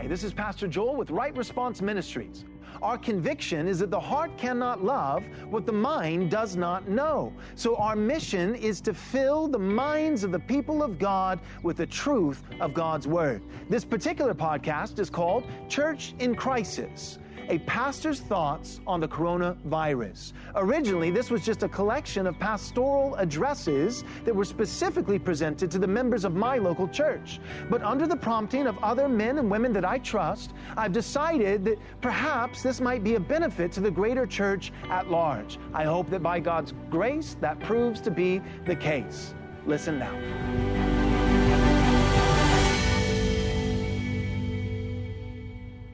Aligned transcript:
Hi, 0.00 0.06
this 0.06 0.24
is 0.24 0.32
Pastor 0.32 0.66
Joel 0.66 0.96
with 0.96 1.10
Right 1.10 1.36
Response 1.36 1.82
Ministries. 1.82 2.46
Our 2.80 2.96
conviction 2.96 3.68
is 3.68 3.80
that 3.80 3.90
the 3.90 4.00
heart 4.00 4.34
cannot 4.38 4.82
love 4.82 5.22
what 5.50 5.66
the 5.66 5.72
mind 5.72 6.30
does 6.30 6.56
not 6.56 6.88
know. 6.88 7.34
So, 7.54 7.76
our 7.76 7.94
mission 7.94 8.54
is 8.54 8.80
to 8.80 8.94
fill 8.94 9.46
the 9.46 9.58
minds 9.58 10.24
of 10.24 10.32
the 10.32 10.38
people 10.38 10.82
of 10.82 10.98
God 10.98 11.38
with 11.62 11.76
the 11.76 11.86
truth 11.86 12.42
of 12.60 12.72
God's 12.72 13.06
Word. 13.06 13.42
This 13.68 13.84
particular 13.84 14.32
podcast 14.32 14.98
is 14.98 15.10
called 15.10 15.44
Church 15.68 16.14
in 16.18 16.34
Crisis 16.34 17.18
a 17.50 17.58
pastor's 17.60 18.20
thoughts 18.20 18.80
on 18.86 19.00
the 19.00 19.08
coronavirus. 19.08 20.32
Originally, 20.54 21.10
this 21.10 21.30
was 21.30 21.44
just 21.44 21.64
a 21.64 21.68
collection 21.68 22.28
of 22.28 22.38
pastoral 22.38 23.16
addresses 23.16 24.04
that 24.24 24.34
were 24.34 24.44
specifically 24.44 25.18
presented 25.18 25.68
to 25.68 25.78
the 25.78 25.86
members 25.86 26.24
of 26.24 26.34
my 26.34 26.58
local 26.58 26.86
church. 26.86 27.40
But 27.68 27.82
under 27.82 28.06
the 28.06 28.16
prompting 28.16 28.68
of 28.68 28.78
other 28.78 29.08
men 29.08 29.38
and 29.38 29.50
women 29.50 29.72
that 29.72 29.84
I 29.84 29.98
trust, 29.98 30.52
I've 30.76 30.92
decided 30.92 31.64
that 31.64 31.78
perhaps 32.00 32.62
this 32.62 32.80
might 32.80 33.02
be 33.02 33.16
a 33.16 33.20
benefit 33.20 33.72
to 33.72 33.80
the 33.80 33.90
greater 33.90 34.26
church 34.26 34.72
at 34.88 35.10
large. 35.10 35.58
I 35.74 35.84
hope 35.84 36.08
that 36.10 36.22
by 36.22 36.38
God's 36.38 36.72
grace, 36.88 37.36
that 37.40 37.58
proves 37.58 38.00
to 38.02 38.12
be 38.12 38.40
the 38.64 38.76
case. 38.76 39.34
Listen 39.66 39.98
now. 39.98 41.09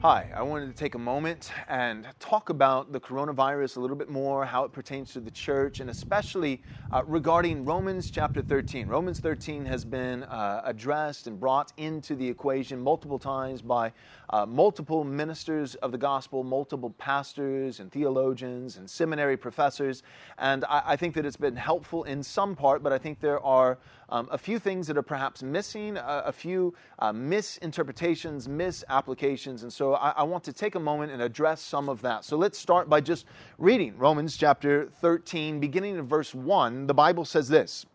Hi, 0.09 0.31
I 0.33 0.41
wanted 0.41 0.67
to 0.67 0.73
take 0.73 0.95
a 0.95 0.99
moment 0.99 1.51
and 1.67 2.07
talk 2.17 2.47
about 2.47 2.93
the 2.93 2.99
coronavirus 3.01 3.75
a 3.75 3.81
little 3.81 3.97
bit 3.97 4.09
more, 4.09 4.45
how 4.45 4.63
it 4.63 4.71
pertains 4.71 5.11
to 5.11 5.19
the 5.19 5.29
church, 5.29 5.81
and 5.81 5.89
especially 5.89 6.61
uh, 6.91 7.03
regarding 7.05 7.65
Romans 7.65 8.09
chapter 8.09 8.41
13. 8.41 8.87
Romans 8.87 9.19
13 9.19 9.65
has 9.65 9.83
been 9.83 10.23
uh, 10.23 10.61
addressed 10.63 11.27
and 11.27 11.37
brought 11.37 11.73
into 11.75 12.15
the 12.15 12.25
equation 12.25 12.79
multiple 12.79 13.19
times 13.19 13.61
by 13.61 13.91
uh, 14.29 14.45
multiple 14.45 15.03
ministers 15.03 15.75
of 15.75 15.91
the 15.91 15.97
gospel, 15.97 16.43
multiple 16.43 16.89
pastors 16.97 17.79
and 17.79 17.91
theologians 17.91 18.77
and 18.77 18.89
seminary 18.89 19.37
professors, 19.37 20.03
and 20.37 20.65
I, 20.65 20.83
I 20.85 20.95
think 20.95 21.15
that 21.15 21.25
it's 21.25 21.37
been 21.37 21.55
helpful 21.55 22.03
in 22.03 22.23
some 22.23 22.55
part, 22.55 22.83
but 22.83 22.91
I 22.91 22.97
think 22.97 23.19
there 23.19 23.39
are 23.41 23.77
um, 24.09 24.27
a 24.31 24.37
few 24.37 24.59
things 24.59 24.87
that 24.87 24.97
are 24.97 25.03
perhaps 25.03 25.43
missing, 25.43 25.97
a, 25.97 26.23
a 26.27 26.31
few 26.31 26.73
uh, 26.99 27.11
misinterpretations, 27.11 28.47
misapplications, 28.47 29.63
and 29.63 29.71
so 29.71 29.95
I, 29.95 30.11
I, 30.11 30.23
want 30.23 30.43
to 30.45 30.53
take 30.53 30.75
a 30.75 30.79
moment 30.79 31.11
and 31.11 31.21
address 31.21 31.61
some 31.61 31.89
of 31.89 32.01
that. 32.03 32.23
So 32.23 32.37
let's 32.37 32.57
start 32.57 32.89
by 32.89 33.01
just 33.01 33.25
reading 33.57 33.97
Romans 33.97 34.37
chapter 34.37 34.89
13, 35.01 35.59
beginning 35.59 35.97
in 35.97 36.03
verse 36.03 36.33
1. 36.33 36.87
The 36.87 36.93
Bible 36.93 37.25
says 37.25 37.49
this 37.49 37.85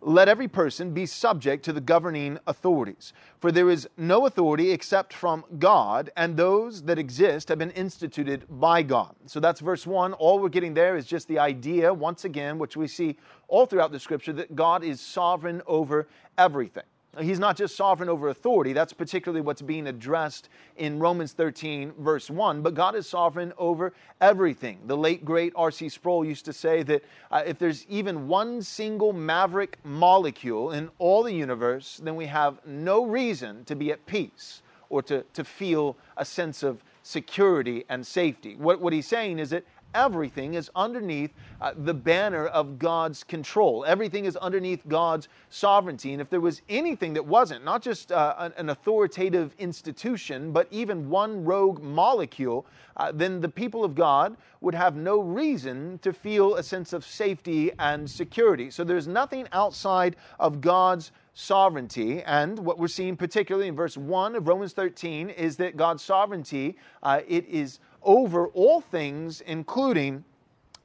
let 0.00 0.28
every 0.28 0.48
person 0.48 0.92
be 0.92 1.06
subject 1.06 1.64
to 1.64 1.72
the 1.72 1.80
governing 1.80 2.38
authorities. 2.46 3.12
For 3.40 3.50
there 3.50 3.70
is 3.70 3.88
no 3.96 4.26
authority 4.26 4.70
except 4.70 5.12
from 5.12 5.44
God, 5.58 6.10
and 6.16 6.36
those 6.36 6.82
that 6.82 6.98
exist 6.98 7.48
have 7.48 7.58
been 7.58 7.70
instituted 7.72 8.44
by 8.48 8.82
God. 8.82 9.14
So 9.26 9.40
that's 9.40 9.60
verse 9.60 9.86
1. 9.86 10.12
All 10.14 10.38
we're 10.38 10.48
getting 10.48 10.74
there 10.74 10.96
is 10.96 11.06
just 11.06 11.28
the 11.28 11.38
idea, 11.38 11.92
once 11.92 12.24
again, 12.24 12.58
which 12.58 12.76
we 12.76 12.86
see 12.86 13.16
all 13.48 13.66
throughout 13.66 13.92
the 13.92 14.00
scripture, 14.00 14.32
that 14.34 14.54
God 14.54 14.84
is 14.84 15.00
sovereign 15.00 15.62
over 15.66 16.06
everything. 16.36 16.84
He's 17.18 17.38
not 17.38 17.56
just 17.56 17.74
sovereign 17.74 18.08
over 18.08 18.28
authority, 18.28 18.72
that's 18.72 18.92
particularly 18.92 19.40
what's 19.40 19.62
being 19.62 19.86
addressed 19.86 20.50
in 20.76 20.98
Romans 20.98 21.32
13, 21.32 21.94
verse 21.98 22.30
1, 22.30 22.62
but 22.62 22.74
God 22.74 22.94
is 22.94 23.08
sovereign 23.08 23.52
over 23.56 23.92
everything. 24.20 24.78
The 24.86 24.96
late, 24.96 25.24
great 25.24 25.52
R.C. 25.56 25.88
Sproul 25.88 26.24
used 26.24 26.44
to 26.44 26.52
say 26.52 26.82
that 26.84 27.02
uh, 27.30 27.42
if 27.46 27.58
there's 27.58 27.86
even 27.88 28.28
one 28.28 28.62
single 28.62 29.12
maverick 29.12 29.78
molecule 29.84 30.72
in 30.72 30.90
all 30.98 31.22
the 31.22 31.32
universe, 31.32 31.98
then 32.02 32.14
we 32.14 32.26
have 32.26 32.64
no 32.66 33.04
reason 33.06 33.64
to 33.64 33.74
be 33.74 33.90
at 33.90 34.04
peace 34.06 34.62
or 34.90 35.02
to, 35.02 35.22
to 35.32 35.44
feel 35.44 35.96
a 36.18 36.24
sense 36.24 36.62
of 36.62 36.84
security 37.02 37.84
and 37.88 38.06
safety. 38.06 38.54
What, 38.56 38.80
what 38.80 38.92
he's 38.92 39.06
saying 39.06 39.38
is 39.38 39.50
that 39.50 39.64
everything 39.94 40.54
is 40.54 40.70
underneath 40.74 41.32
uh, 41.60 41.72
the 41.76 41.94
banner 41.94 42.46
of 42.46 42.78
God's 42.78 43.24
control. 43.24 43.84
Everything 43.86 44.24
is 44.24 44.36
underneath 44.36 44.86
God's 44.88 45.28
sovereignty. 45.50 46.12
And 46.12 46.20
if 46.20 46.30
there 46.30 46.40
was 46.40 46.62
anything 46.68 47.14
that 47.14 47.26
wasn't, 47.26 47.64
not 47.64 47.82
just 47.82 48.12
uh, 48.12 48.50
an 48.56 48.70
authoritative 48.70 49.54
institution, 49.58 50.52
but 50.52 50.68
even 50.70 51.08
one 51.08 51.44
rogue 51.44 51.82
molecule, 51.82 52.66
uh, 52.96 53.12
then 53.12 53.40
the 53.40 53.48
people 53.48 53.84
of 53.84 53.94
God 53.94 54.36
would 54.60 54.74
have 54.74 54.96
no 54.96 55.20
reason 55.20 55.98
to 56.02 56.12
feel 56.12 56.56
a 56.56 56.62
sense 56.62 56.92
of 56.92 57.04
safety 57.04 57.70
and 57.78 58.10
security. 58.10 58.70
So 58.70 58.84
there's 58.84 59.06
nothing 59.06 59.46
outside 59.52 60.16
of 60.38 60.60
God's 60.60 61.12
sovereignty. 61.34 62.20
And 62.22 62.58
what 62.58 62.78
we're 62.78 62.88
seeing, 62.88 63.16
particularly 63.16 63.68
in 63.68 63.76
verse 63.76 63.96
1 63.96 64.34
of 64.34 64.48
Romans 64.48 64.72
13, 64.72 65.30
is 65.30 65.56
that 65.58 65.76
God's 65.76 66.02
sovereignty, 66.02 66.76
uh, 67.04 67.20
it 67.28 67.46
is 67.46 67.78
over 68.08 68.48
all 68.48 68.80
things, 68.80 69.42
including 69.42 70.24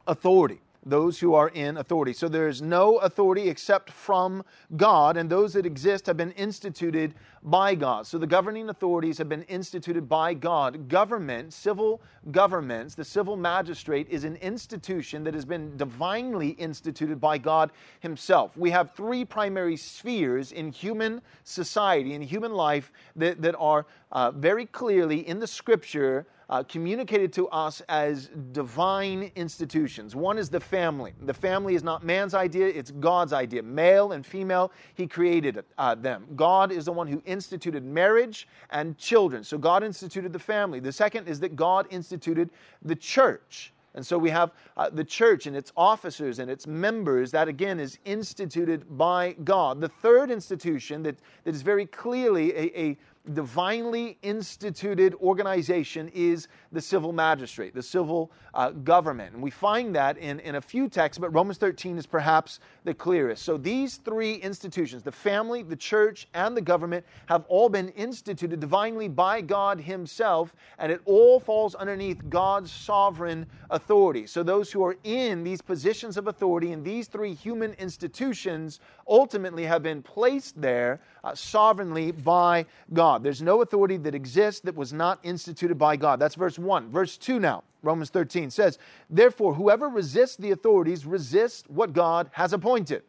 authority 0.06 0.60
those 0.86 1.20
who 1.20 1.34
are 1.34 1.50
in 1.50 1.78
authority. 1.78 2.14
So 2.14 2.28
there 2.28 2.48
is 2.48 2.62
no 2.62 2.98
authority 2.98 3.50
except 3.50 3.90
from 3.90 4.44
God, 4.76 5.18
and 5.18 5.30
those 5.30 5.54
that 5.54 5.66
exist 5.66 6.08
have 6.08 6.18
been 6.18 6.32
instituted 6.32 7.14
by 7.44 7.76
God. 7.76 8.06
So 8.08 8.18
the 8.18 8.28
governing 8.28 8.70
authorities 8.70 9.18
have 9.18 9.30
been 9.30 9.44
instituted 9.44 10.08
by 10.08 10.34
God. 10.34 10.88
Government, 10.90 11.54
civil 11.54 12.02
governments, 12.32 12.96
the 12.96 13.06
civil 13.06 13.38
magistrate 13.38 14.08
is 14.10 14.24
an 14.24 14.36
institution 14.38 15.24
that 15.24 15.34
has 15.34 15.46
been 15.46 15.76
divinely 15.78 16.50
instituted 16.50 17.20
by 17.20 17.38
God 17.38 17.72
Himself. 18.00 18.56
We 18.58 18.70
have 18.72 18.92
three 18.92 19.26
primary 19.26 19.78
spheres 19.78 20.52
in 20.52 20.72
human 20.72 21.22
society, 21.44 22.14
in 22.14 22.22
human 22.22 22.54
life, 22.54 22.92
that, 23.16 23.42
that 23.42 23.56
are 23.58 23.86
uh, 24.12 24.32
very 24.32 24.66
clearly 24.66 25.28
in 25.28 25.40
the 25.40 25.48
scripture 25.48 26.26
uh, 26.50 26.64
communicated 26.64 27.32
to 27.34 27.48
us 27.50 27.82
as 27.90 28.30
divine 28.52 29.32
institutions. 29.36 30.16
One 30.16 30.38
is 30.38 30.50
the 30.50 30.60
family. 30.60 31.14
The 31.22 31.34
family 31.34 31.76
is 31.76 31.84
not 31.84 32.04
man's 32.04 32.34
idea, 32.34 32.68
it's 32.68 32.92
God's 32.92 33.34
idea. 33.34 33.64
Male 33.64 34.12
and 34.12 34.26
female, 34.26 34.72
He 34.96 35.08
created 35.08 35.64
uh, 35.78 35.96
them. 35.96 36.26
God 36.36 36.72
is 36.72 36.86
the 36.86 36.92
one 36.92 37.08
who 37.08 37.22
instituted 37.26 37.84
marriage 37.84 38.48
and 38.70 38.98
children. 38.98 39.44
So 39.44 39.58
God 39.58 39.84
instituted 39.84 40.34
the 40.34 40.40
family. 40.40 40.80
The 40.80 40.92
second 40.92 41.28
is 41.28 41.40
that 41.42 41.56
God 41.56 41.88
instituted 41.90 42.50
the 42.82 42.96
church. 42.96 43.74
And 43.96 44.06
so 44.06 44.18
we 44.18 44.32
have 44.32 44.52
uh, 44.76 44.90
the 44.90 45.04
church 45.04 45.46
and 45.46 45.56
its 45.56 45.72
officers 45.78 46.40
and 46.40 46.50
its 46.50 46.66
members. 46.66 47.30
That 47.32 47.48
again 47.48 47.80
is 47.80 48.00
instituted 48.06 48.98
by 48.98 49.34
God. 49.44 49.80
The 49.80 49.90
third 49.90 50.32
institution 50.32 51.04
that, 51.04 51.18
that 51.44 51.54
is 51.54 51.62
very 51.62 51.86
clearly 51.86 52.52
a, 52.54 52.80
a 52.80 52.98
divinely 53.32 54.18
instituted 54.22 55.14
organization 55.16 56.10
is 56.14 56.50
the 56.74 56.82
civil 56.82 57.14
magistrate, 57.14 57.74
the 57.74 57.82
civil 57.82 58.32
uh, 58.54 58.72
government. 58.72 59.34
And 59.34 59.42
we 59.42 59.50
find 59.50 59.96
that 59.96 60.18
in, 60.18 60.42
in 60.42 60.56
a 60.56 60.62
few 60.62 60.90
texts, 60.90 61.20
but 61.20 61.34
Romans 61.34 61.58
13 61.58 61.98
is 61.98 62.06
perhaps 62.06 62.60
the 62.84 62.94
clearest. 62.94 63.44
So 63.44 63.58
these 63.58 63.98
three 63.98 64.36
institutions, 64.36 65.04
the 65.04 65.12
family, 65.12 65.64
the 65.64 65.76
church, 65.76 66.28
and 66.34 66.56
the 66.56 66.62
government, 66.62 67.06
have 67.28 67.46
all 67.48 67.70
been 67.70 67.90
instituted 67.90 68.60
divinely 68.60 69.08
by 69.08 69.42
God 69.42 69.80
Himself, 69.80 70.56
and 70.78 70.92
it 70.92 71.02
all 71.06 71.40
falls 71.40 71.76
underneath 71.76 72.30
God's 72.30 72.72
sovereign 72.72 73.46
authority. 73.70 74.28
So 74.28 74.44
those 74.44 74.72
who 74.72 74.84
are 74.84 74.98
in 75.04 75.44
these 75.44 75.62
positions 75.62 76.18
of 76.18 76.28
authority 76.28 76.72
in 76.72 76.84
these 76.84 77.08
three 77.08 77.34
human 77.34 77.74
institutions 77.74 78.80
ultimately 79.08 79.66
have 79.66 79.84
been 79.84 80.02
placed 80.02 80.60
there 80.62 81.02
uh, 81.24 81.36
sovereignly 81.36 82.12
by 82.12 82.66
God. 82.94 83.24
There's 83.24 83.42
no 83.42 83.62
authority 83.62 83.98
that 83.98 84.16
exists 84.16 84.62
that 84.62 84.76
was 84.76 84.94
not 84.94 85.20
instituted 85.24 85.76
by 85.78 85.96
God. 85.96 86.20
That's 86.20 86.36
verse 86.36 86.60
1. 86.60 86.90
Verse 86.90 87.18
2 87.18 87.40
now, 87.40 87.64
Romans 87.84 88.10
13 88.10 88.50
says, 88.50 88.80
Therefore, 89.10 89.54
whoever 89.54 89.90
resists 89.90 90.38
the 90.38 90.52
authorities 90.52 91.06
resists 91.06 91.64
what 91.68 91.94
God 91.94 92.30
has 92.32 92.54
appointed. 92.54 93.04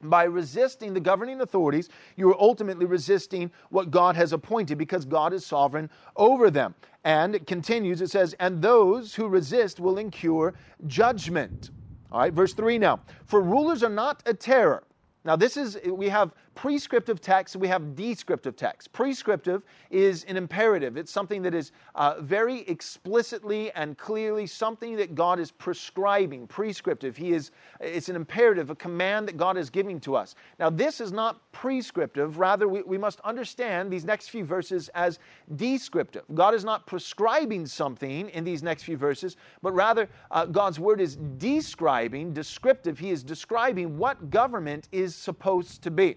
By 0.00 0.24
resisting 0.24 0.94
the 0.94 1.00
governing 1.00 1.40
authorities, 1.40 1.88
you 2.16 2.30
are 2.30 2.40
ultimately 2.40 2.86
resisting 2.86 3.50
what 3.70 3.90
God 3.90 4.16
has 4.16 4.32
appointed 4.32 4.78
because 4.78 5.04
God 5.04 5.32
is 5.32 5.44
sovereign 5.44 5.90
over 6.16 6.50
them. 6.50 6.74
And 7.04 7.34
it 7.34 7.46
continues, 7.46 8.00
it 8.00 8.10
says, 8.10 8.34
And 8.38 8.62
those 8.62 9.14
who 9.14 9.28
resist 9.28 9.80
will 9.80 9.98
incur 9.98 10.54
judgment. 10.86 11.70
All 12.10 12.20
right, 12.20 12.32
verse 12.32 12.54
3 12.54 12.78
now. 12.78 13.00
For 13.26 13.40
rulers 13.40 13.82
are 13.82 13.90
not 13.90 14.22
a 14.24 14.34
terror 14.34 14.84
now, 15.28 15.36
this 15.36 15.58
is, 15.58 15.78
we 15.84 16.08
have 16.08 16.32
prescriptive 16.62 17.20
text, 17.20 17.56
we 17.56 17.68
have 17.68 17.94
descriptive 17.94 18.56
text. 18.56 18.92
Prescriptive 18.92 19.62
is 19.90 20.24
an 20.24 20.36
imperative, 20.36 20.96
it's 20.96 21.12
something 21.12 21.42
that 21.42 21.54
is 21.54 21.72
uh, 21.94 22.16
very 22.20 22.60
explicitly 22.68 23.70
and 23.72 23.96
clearly 23.96 24.46
something 24.46 24.96
that 24.96 25.14
God 25.14 25.38
is 25.38 25.50
prescribing. 25.50 26.46
Prescriptive, 26.46 27.16
He 27.16 27.32
is, 27.32 27.50
it's 27.80 28.08
an 28.08 28.16
imperative, 28.16 28.70
a 28.70 28.74
command 28.74 29.28
that 29.28 29.36
God 29.36 29.56
is 29.56 29.70
giving 29.70 30.00
to 30.00 30.16
us. 30.16 30.34
Now, 30.58 30.70
this 30.70 31.00
is 31.00 31.12
not 31.12 31.40
prescriptive, 31.52 32.38
rather, 32.38 32.68
we, 32.68 32.82
we 32.82 32.98
must 32.98 33.20
understand 33.20 33.90
these 33.90 34.04
next 34.04 34.28
few 34.28 34.44
verses 34.44 34.88
as 34.90 35.18
descriptive. 35.56 36.24
God 36.34 36.54
is 36.54 36.64
not 36.64 36.86
prescribing 36.86 37.66
something 37.66 38.28
in 38.30 38.44
these 38.44 38.62
next 38.62 38.82
few 38.82 38.96
verses, 38.96 39.36
but 39.62 39.72
rather, 39.72 40.08
uh, 40.30 40.44
God's 40.44 40.78
word 40.78 41.00
is 41.00 41.16
describing, 41.38 42.32
descriptive. 42.32 42.98
He 42.98 43.10
is 43.10 43.22
describing 43.22 43.96
what 43.96 44.30
government 44.30 44.88
is 44.92 44.98
is 45.08 45.14
supposed 45.14 45.82
to 45.82 45.90
be. 45.90 46.16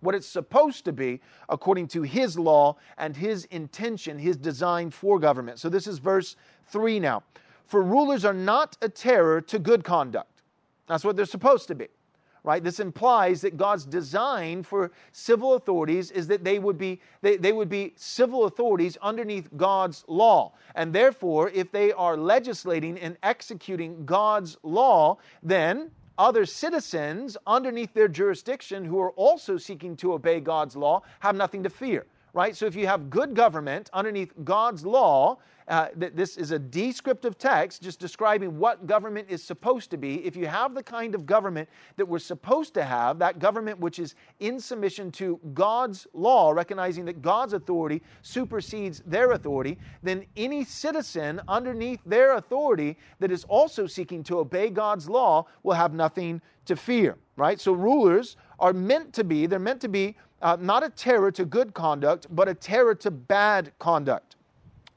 What 0.00 0.14
it's 0.14 0.26
supposed 0.26 0.84
to 0.84 0.92
be 0.92 1.20
according 1.48 1.88
to 1.88 2.02
his 2.02 2.38
law 2.38 2.76
and 2.98 3.16
his 3.16 3.44
intention, 3.46 4.18
his 4.18 4.36
design 4.36 4.90
for 4.90 5.18
government. 5.18 5.58
So 5.58 5.68
this 5.68 5.86
is 5.86 5.98
verse 5.98 6.36
3 6.68 7.00
now. 7.00 7.22
For 7.66 7.82
rulers 7.82 8.24
are 8.24 8.34
not 8.34 8.76
a 8.82 8.88
terror 8.88 9.40
to 9.42 9.58
good 9.58 9.84
conduct. 9.84 10.42
That's 10.86 11.04
what 11.04 11.16
they're 11.16 11.24
supposed 11.24 11.68
to 11.68 11.74
be. 11.74 11.88
Right? 12.44 12.62
This 12.62 12.78
implies 12.78 13.40
that 13.40 13.56
God's 13.56 13.84
design 13.84 14.62
for 14.62 14.92
civil 15.10 15.54
authorities 15.54 16.12
is 16.12 16.28
that 16.28 16.44
they 16.44 16.60
would 16.60 16.78
be 16.78 17.00
they, 17.20 17.36
they 17.36 17.50
would 17.50 17.68
be 17.68 17.92
civil 17.96 18.44
authorities 18.44 18.96
underneath 19.02 19.48
God's 19.56 20.04
law. 20.06 20.52
And 20.76 20.92
therefore, 20.92 21.50
if 21.50 21.72
they 21.72 21.90
are 21.90 22.16
legislating 22.16 23.00
and 23.00 23.16
executing 23.24 24.06
God's 24.06 24.56
law, 24.62 25.18
then 25.42 25.90
other 26.18 26.46
citizens 26.46 27.36
underneath 27.46 27.92
their 27.94 28.08
jurisdiction 28.08 28.84
who 28.84 28.98
are 29.00 29.12
also 29.12 29.56
seeking 29.56 29.96
to 29.96 30.12
obey 30.12 30.40
God's 30.40 30.76
law 30.76 31.02
have 31.20 31.36
nothing 31.36 31.62
to 31.62 31.70
fear 31.70 32.06
right? 32.36 32.54
So 32.54 32.66
if 32.66 32.76
you 32.76 32.86
have 32.86 33.08
good 33.08 33.34
government 33.34 33.88
underneath 33.94 34.30
God's 34.44 34.84
law, 34.84 35.38
uh, 35.68 35.88
this 35.96 36.36
is 36.36 36.50
a 36.50 36.58
descriptive 36.58 37.38
text 37.38 37.82
just 37.82 37.98
describing 37.98 38.58
what 38.58 38.86
government 38.86 39.26
is 39.30 39.42
supposed 39.42 39.90
to 39.90 39.96
be. 39.96 40.24
If 40.24 40.36
you 40.36 40.46
have 40.46 40.74
the 40.74 40.82
kind 40.82 41.14
of 41.14 41.24
government 41.24 41.66
that 41.96 42.06
we're 42.06 42.18
supposed 42.18 42.74
to 42.74 42.84
have, 42.84 43.18
that 43.20 43.38
government 43.38 43.80
which 43.80 43.98
is 43.98 44.14
in 44.38 44.60
submission 44.60 45.10
to 45.12 45.40
God's 45.54 46.06
law, 46.12 46.50
recognizing 46.50 47.06
that 47.06 47.22
God's 47.22 47.54
authority 47.54 48.02
supersedes 48.20 49.02
their 49.06 49.32
authority, 49.32 49.78
then 50.02 50.26
any 50.36 50.62
citizen 50.62 51.40
underneath 51.48 52.00
their 52.04 52.34
authority 52.34 52.98
that 53.18 53.32
is 53.32 53.44
also 53.44 53.86
seeking 53.86 54.22
to 54.24 54.40
obey 54.40 54.68
God's 54.68 55.08
law 55.08 55.46
will 55.62 55.74
have 55.74 55.94
nothing 55.94 56.42
to 56.66 56.76
fear, 56.76 57.16
right? 57.36 57.58
So 57.60 57.72
rulers 57.72 58.36
are 58.58 58.72
meant 58.72 59.12
to 59.14 59.24
be, 59.24 59.46
they're 59.46 59.58
meant 59.58 59.80
to 59.80 59.88
be 59.88 60.16
uh, 60.42 60.56
not 60.60 60.84
a 60.84 60.90
terror 60.90 61.30
to 61.32 61.44
good 61.44 61.74
conduct, 61.74 62.26
but 62.30 62.48
a 62.48 62.54
terror 62.54 62.94
to 62.96 63.10
bad 63.10 63.72
conduct. 63.78 64.36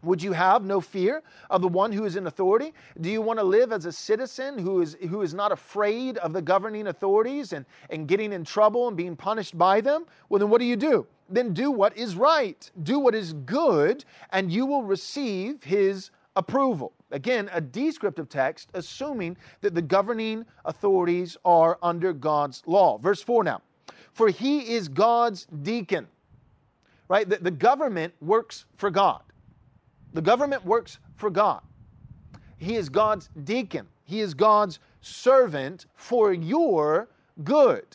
Would 0.02 0.24
you 0.24 0.32
have 0.32 0.64
no 0.64 0.80
fear 0.80 1.22
of 1.50 1.62
the 1.62 1.68
one 1.68 1.92
who 1.92 2.06
is 2.06 2.16
in 2.16 2.28
authority? 2.28 2.74
Do 3.02 3.10
you 3.10 3.22
want 3.22 3.38
to 3.40 3.44
live 3.44 3.74
as 3.74 3.86
a 3.86 3.92
citizen 3.92 4.58
who 4.58 4.82
is, 4.82 4.96
who 5.10 5.22
is 5.24 5.34
not 5.34 5.52
afraid 5.52 6.18
of 6.20 6.32
the 6.32 6.42
governing 6.42 6.88
authorities 6.88 7.52
and, 7.52 7.66
and 7.90 8.08
getting 8.08 8.32
in 8.32 8.46
trouble 8.46 8.88
and 8.88 8.96
being 8.96 9.18
punished 9.18 9.58
by 9.58 9.82
them? 9.82 10.06
Well, 10.30 10.40
then 10.40 10.50
what 10.50 10.60
do 10.60 10.66
you 10.66 10.78
do? 10.78 11.06
Then 11.28 11.54
do 11.54 11.70
what 11.70 11.98
is 11.98 12.16
right, 12.16 12.70
do 12.84 12.98
what 12.98 13.14
is 13.14 13.34
good, 13.34 14.06
and 14.32 14.52
you 14.52 14.66
will 14.66 14.84
receive 14.84 15.64
his 15.64 16.12
approval. 16.38 16.94
Again, 17.12 17.50
a 17.52 17.60
descriptive 17.60 18.30
text 18.30 18.70
assuming 18.74 19.36
that 19.62 19.76
the 19.76 19.82
governing 19.82 20.46
authorities 20.64 21.36
are 21.44 21.78
under 21.84 22.14
God's 22.14 22.64
law. 22.66 22.98
Verse 23.00 23.22
4 23.22 23.44
now 23.44 23.62
for 24.20 24.28
he 24.28 24.74
is 24.74 24.90
God's 24.90 25.46
deacon. 25.64 26.06
Right? 27.08 27.30
The, 27.30 27.38
the 27.38 27.52
government 27.52 28.14
works 28.20 28.66
for 28.76 28.92
God. 28.92 29.22
The 30.12 30.22
government 30.22 30.66
works 30.66 31.00
for 31.16 31.30
God. 31.30 31.62
He 32.58 32.76
is 32.76 32.90
God's 32.90 33.30
deacon. 33.46 33.88
He 34.04 34.20
is 34.20 34.34
God's 34.34 34.80
servant 35.00 35.86
for 35.96 36.34
your 36.34 37.08
good. 37.46 37.86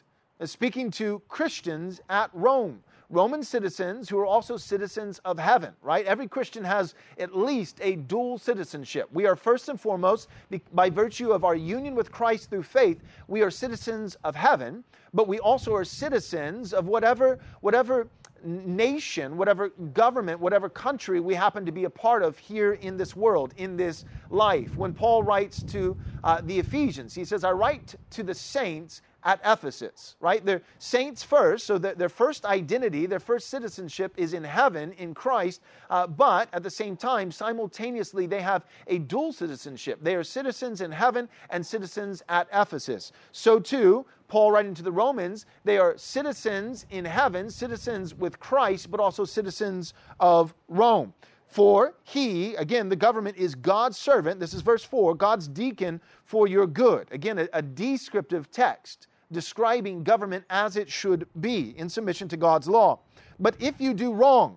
Uh, 0.40 0.46
speaking 0.46 0.90
to 0.92 1.20
Christians 1.28 2.00
at 2.08 2.30
Rome. 2.32 2.82
Roman 3.10 3.42
citizens 3.42 4.08
who 4.08 4.18
are 4.18 4.26
also 4.26 4.56
citizens 4.56 5.18
of 5.24 5.38
heaven, 5.38 5.72
right? 5.82 6.06
Every 6.06 6.26
Christian 6.26 6.64
has 6.64 6.94
at 7.18 7.36
least 7.36 7.78
a 7.82 7.96
dual 7.96 8.38
citizenship. 8.38 9.08
We 9.12 9.26
are 9.26 9.36
first 9.36 9.68
and 9.68 9.80
foremost, 9.80 10.28
by 10.72 10.90
virtue 10.90 11.32
of 11.32 11.44
our 11.44 11.54
union 11.54 11.94
with 11.94 12.10
Christ 12.10 12.50
through 12.50 12.62
faith, 12.62 13.02
we 13.28 13.42
are 13.42 13.50
citizens 13.50 14.16
of 14.24 14.34
heaven, 14.34 14.84
but 15.12 15.28
we 15.28 15.38
also 15.38 15.74
are 15.74 15.84
citizens 15.84 16.72
of 16.72 16.86
whatever, 16.86 17.38
whatever 17.60 18.08
nation, 18.44 19.36
whatever 19.36 19.70
government, 19.92 20.38
whatever 20.38 20.68
country 20.68 21.20
we 21.20 21.34
happen 21.34 21.64
to 21.64 21.72
be 21.72 21.84
a 21.84 21.90
part 21.90 22.22
of 22.22 22.36
here 22.38 22.74
in 22.74 22.96
this 22.96 23.16
world, 23.16 23.54
in 23.56 23.76
this 23.76 24.04
life. 24.30 24.76
When 24.76 24.92
Paul 24.92 25.22
writes 25.22 25.62
to 25.64 25.96
uh, 26.22 26.40
the 26.42 26.58
Ephesians, 26.58 27.14
he 27.14 27.24
says, 27.24 27.44
I 27.44 27.52
write 27.52 27.94
to 28.10 28.22
the 28.22 28.34
saints 28.34 29.02
at 29.24 29.40
Ephesus, 29.44 30.16
right? 30.20 30.44
They're 30.44 30.62
saints 30.78 31.22
first, 31.22 31.66
so 31.66 31.78
their 31.78 32.08
first 32.08 32.44
identity, 32.44 33.06
their 33.06 33.20
first 33.20 33.48
citizenship 33.48 34.12
is 34.16 34.34
in 34.34 34.44
heaven 34.44 34.92
in 34.92 35.14
Christ, 35.14 35.62
uh, 35.88 36.06
but 36.06 36.48
at 36.52 36.62
the 36.62 36.70
same 36.70 36.96
time, 36.96 37.32
simultaneously, 37.32 38.26
they 38.26 38.42
have 38.42 38.66
a 38.86 38.98
dual 38.98 39.32
citizenship. 39.32 39.98
They 40.02 40.14
are 40.14 40.24
citizens 40.24 40.82
in 40.82 40.92
heaven 40.92 41.28
and 41.50 41.64
citizens 41.64 42.22
at 42.28 42.48
Ephesus. 42.52 43.12
So 43.32 43.58
too, 43.58 44.04
Paul 44.28 44.52
writing 44.52 44.74
to 44.74 44.82
the 44.82 44.92
Romans, 44.92 45.46
they 45.64 45.78
are 45.78 45.96
citizens 45.96 46.84
in 46.90 47.04
heaven, 47.04 47.50
citizens 47.50 48.14
with 48.14 48.38
Christ, 48.40 48.90
but 48.90 49.00
also 49.00 49.24
citizens 49.24 49.94
of 50.20 50.54
Rome. 50.68 51.14
For 51.46 51.94
he, 52.02 52.56
again, 52.56 52.88
the 52.88 52.96
government 52.96 53.36
is 53.36 53.54
God's 53.54 53.96
servant. 53.96 54.40
This 54.40 54.54
is 54.54 54.60
verse 54.60 54.82
4 54.82 55.14
God's 55.14 55.46
deacon 55.46 56.00
for 56.24 56.48
your 56.48 56.66
good. 56.66 57.06
Again, 57.12 57.38
a, 57.38 57.48
a 57.52 57.62
descriptive 57.62 58.50
text 58.50 59.06
describing 59.34 60.02
government 60.02 60.44
as 60.48 60.76
it 60.76 60.90
should 60.90 61.26
be 61.40 61.74
in 61.76 61.90
submission 61.90 62.28
to 62.28 62.38
God's 62.38 62.66
law. 62.66 63.00
But 63.38 63.54
if 63.60 63.80
you 63.80 63.92
do 63.92 64.14
wrong, 64.14 64.56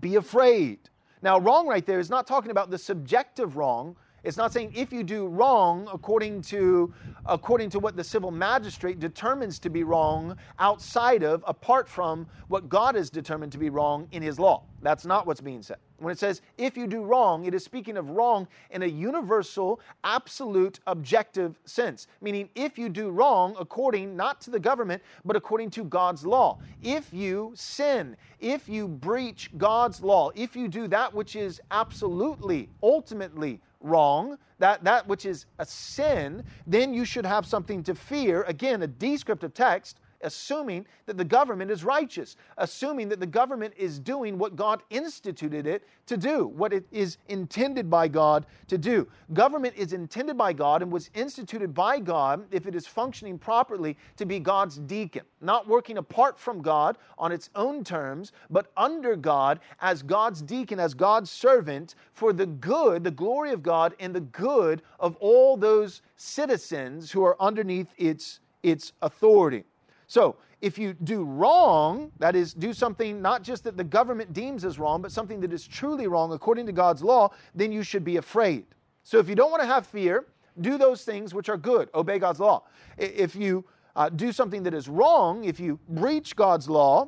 be 0.00 0.16
afraid. 0.16 0.78
Now, 1.20 1.38
wrong 1.38 1.66
right 1.66 1.84
there 1.84 2.00
is 2.00 2.08
not 2.08 2.26
talking 2.26 2.50
about 2.50 2.70
the 2.70 2.78
subjective 2.78 3.56
wrong. 3.56 3.96
It's 4.22 4.36
not 4.36 4.52
saying 4.52 4.72
if 4.74 4.92
you 4.92 5.02
do 5.02 5.26
wrong 5.26 5.88
according 5.92 6.42
to, 6.42 6.92
according 7.26 7.70
to 7.70 7.78
what 7.78 7.96
the 7.96 8.04
civil 8.04 8.30
magistrate 8.30 8.98
determines 8.98 9.58
to 9.60 9.70
be 9.70 9.84
wrong 9.84 10.36
outside 10.58 11.22
of, 11.22 11.44
apart 11.46 11.88
from 11.88 12.26
what 12.48 12.68
God 12.68 12.94
has 12.94 13.10
determined 13.10 13.52
to 13.52 13.58
be 13.58 13.70
wrong 13.70 14.08
in 14.12 14.22
his 14.22 14.38
law. 14.38 14.64
That's 14.82 15.04
not 15.04 15.26
what's 15.26 15.40
being 15.40 15.62
said. 15.62 15.76
When 15.98 16.10
it 16.10 16.18
says, 16.18 16.40
if 16.56 16.78
you 16.78 16.86
do 16.86 17.02
wrong, 17.02 17.44
it 17.44 17.54
is 17.54 17.62
speaking 17.62 17.98
of 17.98 18.08
wrong 18.10 18.48
in 18.70 18.82
a 18.82 18.86
universal, 18.86 19.80
absolute, 20.02 20.80
objective 20.86 21.58
sense. 21.66 22.06
Meaning, 22.22 22.48
if 22.54 22.78
you 22.78 22.88
do 22.88 23.10
wrong 23.10 23.54
according 23.60 24.16
not 24.16 24.40
to 24.42 24.50
the 24.50 24.58
government, 24.58 25.02
but 25.26 25.36
according 25.36 25.68
to 25.72 25.84
God's 25.84 26.24
law. 26.24 26.58
If 26.80 27.12
you 27.12 27.52
sin, 27.54 28.16
if 28.38 28.66
you 28.66 28.88
breach 28.88 29.50
God's 29.58 30.00
law, 30.00 30.30
if 30.34 30.56
you 30.56 30.68
do 30.68 30.88
that 30.88 31.12
which 31.12 31.36
is 31.36 31.60
absolutely, 31.70 32.70
ultimately 32.82 33.60
wrong, 33.80 34.38
that, 34.58 34.84
that 34.84 35.06
which 35.08 35.26
is 35.26 35.46
a 35.58 35.66
sin, 35.66 36.44
then 36.66 36.92
you 36.94 37.04
should 37.04 37.26
have 37.26 37.46
something 37.46 37.82
to 37.84 37.94
fear. 37.94 38.42
Again, 38.42 38.82
a 38.82 38.86
descriptive 38.86 39.54
text 39.54 39.98
assuming 40.22 40.86
that 41.06 41.16
the 41.16 41.24
government 41.24 41.70
is 41.70 41.84
righteous, 41.84 42.36
assuming 42.58 43.08
that 43.08 43.20
the 43.20 43.26
government 43.26 43.74
is 43.76 43.98
doing 43.98 44.38
what 44.38 44.56
God 44.56 44.82
instituted 44.90 45.66
it 45.66 45.84
to 46.06 46.16
do, 46.16 46.46
what 46.46 46.72
it 46.72 46.84
is 46.90 47.18
intended 47.28 47.88
by 47.88 48.08
God 48.08 48.46
to 48.68 48.78
do. 48.78 49.06
Government 49.32 49.74
is 49.76 49.92
intended 49.92 50.36
by 50.36 50.52
God 50.52 50.82
and 50.82 50.90
was 50.90 51.10
instituted 51.14 51.72
by 51.74 51.98
God, 51.98 52.44
if 52.50 52.66
it 52.66 52.74
is 52.74 52.86
functioning 52.86 53.38
properly, 53.38 53.96
to 54.16 54.26
be 54.26 54.38
God's 54.38 54.78
deacon, 54.78 55.22
not 55.40 55.66
working 55.68 55.98
apart 55.98 56.38
from 56.38 56.62
God 56.62 56.98
on 57.18 57.32
its 57.32 57.50
own 57.54 57.84
terms, 57.84 58.32
but 58.50 58.70
under 58.76 59.16
God 59.16 59.60
as 59.80 60.02
God's 60.02 60.42
deacon, 60.42 60.80
as 60.80 60.94
God's 60.94 61.30
servant 61.30 61.94
for 62.12 62.32
the 62.32 62.46
good, 62.46 63.04
the 63.04 63.10
glory 63.10 63.52
of 63.52 63.62
God, 63.62 63.94
and 64.00 64.14
the 64.14 64.20
good 64.20 64.82
of 64.98 65.16
all 65.16 65.56
those 65.56 66.02
citizens 66.16 67.10
who 67.10 67.24
are 67.24 67.36
underneath 67.40 67.88
its, 67.96 68.40
its 68.62 68.92
authority. 69.02 69.64
So, 70.10 70.34
if 70.60 70.76
you 70.76 70.94
do 70.94 71.22
wrong, 71.22 72.10
that 72.18 72.34
is, 72.34 72.52
do 72.52 72.72
something 72.72 73.22
not 73.22 73.44
just 73.44 73.62
that 73.62 73.76
the 73.76 73.84
government 73.84 74.32
deems 74.32 74.64
as 74.64 74.76
wrong, 74.76 75.00
but 75.00 75.12
something 75.12 75.38
that 75.40 75.52
is 75.52 75.64
truly 75.64 76.08
wrong 76.08 76.32
according 76.32 76.66
to 76.66 76.72
God's 76.72 77.04
law, 77.04 77.30
then 77.54 77.70
you 77.70 77.84
should 77.84 78.02
be 78.02 78.16
afraid. 78.16 78.66
So, 79.04 79.20
if 79.20 79.28
you 79.28 79.36
don't 79.36 79.52
want 79.52 79.62
to 79.62 79.68
have 79.68 79.86
fear, 79.86 80.26
do 80.62 80.78
those 80.78 81.04
things 81.04 81.32
which 81.32 81.48
are 81.48 81.56
good, 81.56 81.90
obey 81.94 82.18
God's 82.18 82.40
law. 82.40 82.64
If 82.98 83.36
you 83.36 83.64
uh, 83.94 84.08
do 84.08 84.32
something 84.32 84.64
that 84.64 84.74
is 84.74 84.88
wrong, 84.88 85.44
if 85.44 85.60
you 85.60 85.78
breach 85.88 86.34
God's 86.34 86.68
law, 86.68 87.06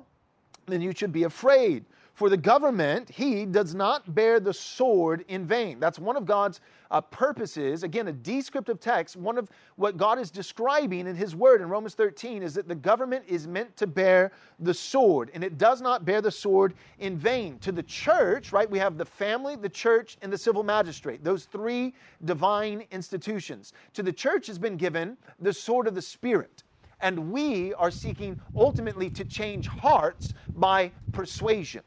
then 0.67 0.81
you 0.81 0.93
should 0.95 1.11
be 1.11 1.25
afraid. 1.25 1.85
For 2.23 2.31
the 2.31 2.37
government, 2.37 3.11
he 3.11 3.45
does 3.45 3.75
not 3.75 4.15
bear 4.15 4.39
the 4.39 4.55
sword 4.55 5.25
in 5.27 5.45
vain. 5.45 5.81
That's 5.81 5.99
one 5.99 6.17
of 6.17 6.25
God's 6.25 6.61
uh, 6.93 7.01
purposes. 7.01 7.83
Again, 7.83 8.07
a 8.07 8.13
descriptive 8.13 8.79
text. 8.79 9.17
One 9.17 9.37
of 9.39 9.51
what 9.75 9.97
God 9.97 10.21
is 10.21 10.31
describing 10.31 11.09
in 11.09 11.17
his 11.17 11.35
word 11.35 11.61
in 11.61 11.69
Romans 11.69 11.97
13 11.97 12.45
is 12.45 12.55
that 12.55 12.69
the 12.69 12.77
government 12.77 13.25
is 13.27 13.49
meant 13.49 13.77
to 13.77 13.89
bear 13.89 14.31
the 14.61 14.73
sword, 14.73 15.33
and 15.35 15.43
it 15.43 15.59
does 15.59 15.81
not 15.83 16.05
bear 16.05 16.21
the 16.21 16.31
sword 16.31 16.75
in 17.01 17.19
vain. 17.19 17.59
To 17.59 17.73
the 17.73 17.83
church, 17.83 18.53
right, 18.53 18.71
we 18.71 18.79
have 18.79 18.99
the 18.99 19.05
family, 19.05 19.57
the 19.57 19.69
church, 19.69 20.17
and 20.23 20.33
the 20.33 20.39
civil 20.39 20.63
magistrate, 20.63 21.25
those 21.25 21.47
three 21.47 21.93
divine 22.25 22.85
institutions. 22.93 23.73
To 23.95 24.03
the 24.05 24.13
church 24.13 24.47
has 24.47 24.61
been 24.61 24.77
given 24.77 25.17
the 25.41 25.53
sword 25.53 25.89
of 25.89 25.97
the 25.97 26.03
Spirit 26.03 26.63
and 27.01 27.33
we 27.33 27.75
are 27.75 27.91
seeking 27.91 28.37
ultimately 28.55 29.11
to 29.11 29.25
change 29.25 29.67
hearts 29.67 30.35
by 30.55 30.93
persuasion. 31.11 31.83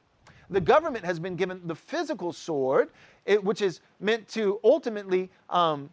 The 0.49 0.61
government 0.61 1.05
has 1.05 1.19
been 1.19 1.35
given 1.35 1.61
the 1.65 1.75
physical 1.75 2.33
sword, 2.33 2.89
it, 3.25 3.43
which 3.43 3.61
is 3.61 3.81
meant 3.99 4.27
to 4.29 4.59
ultimately, 4.63 5.29
um, 5.49 5.89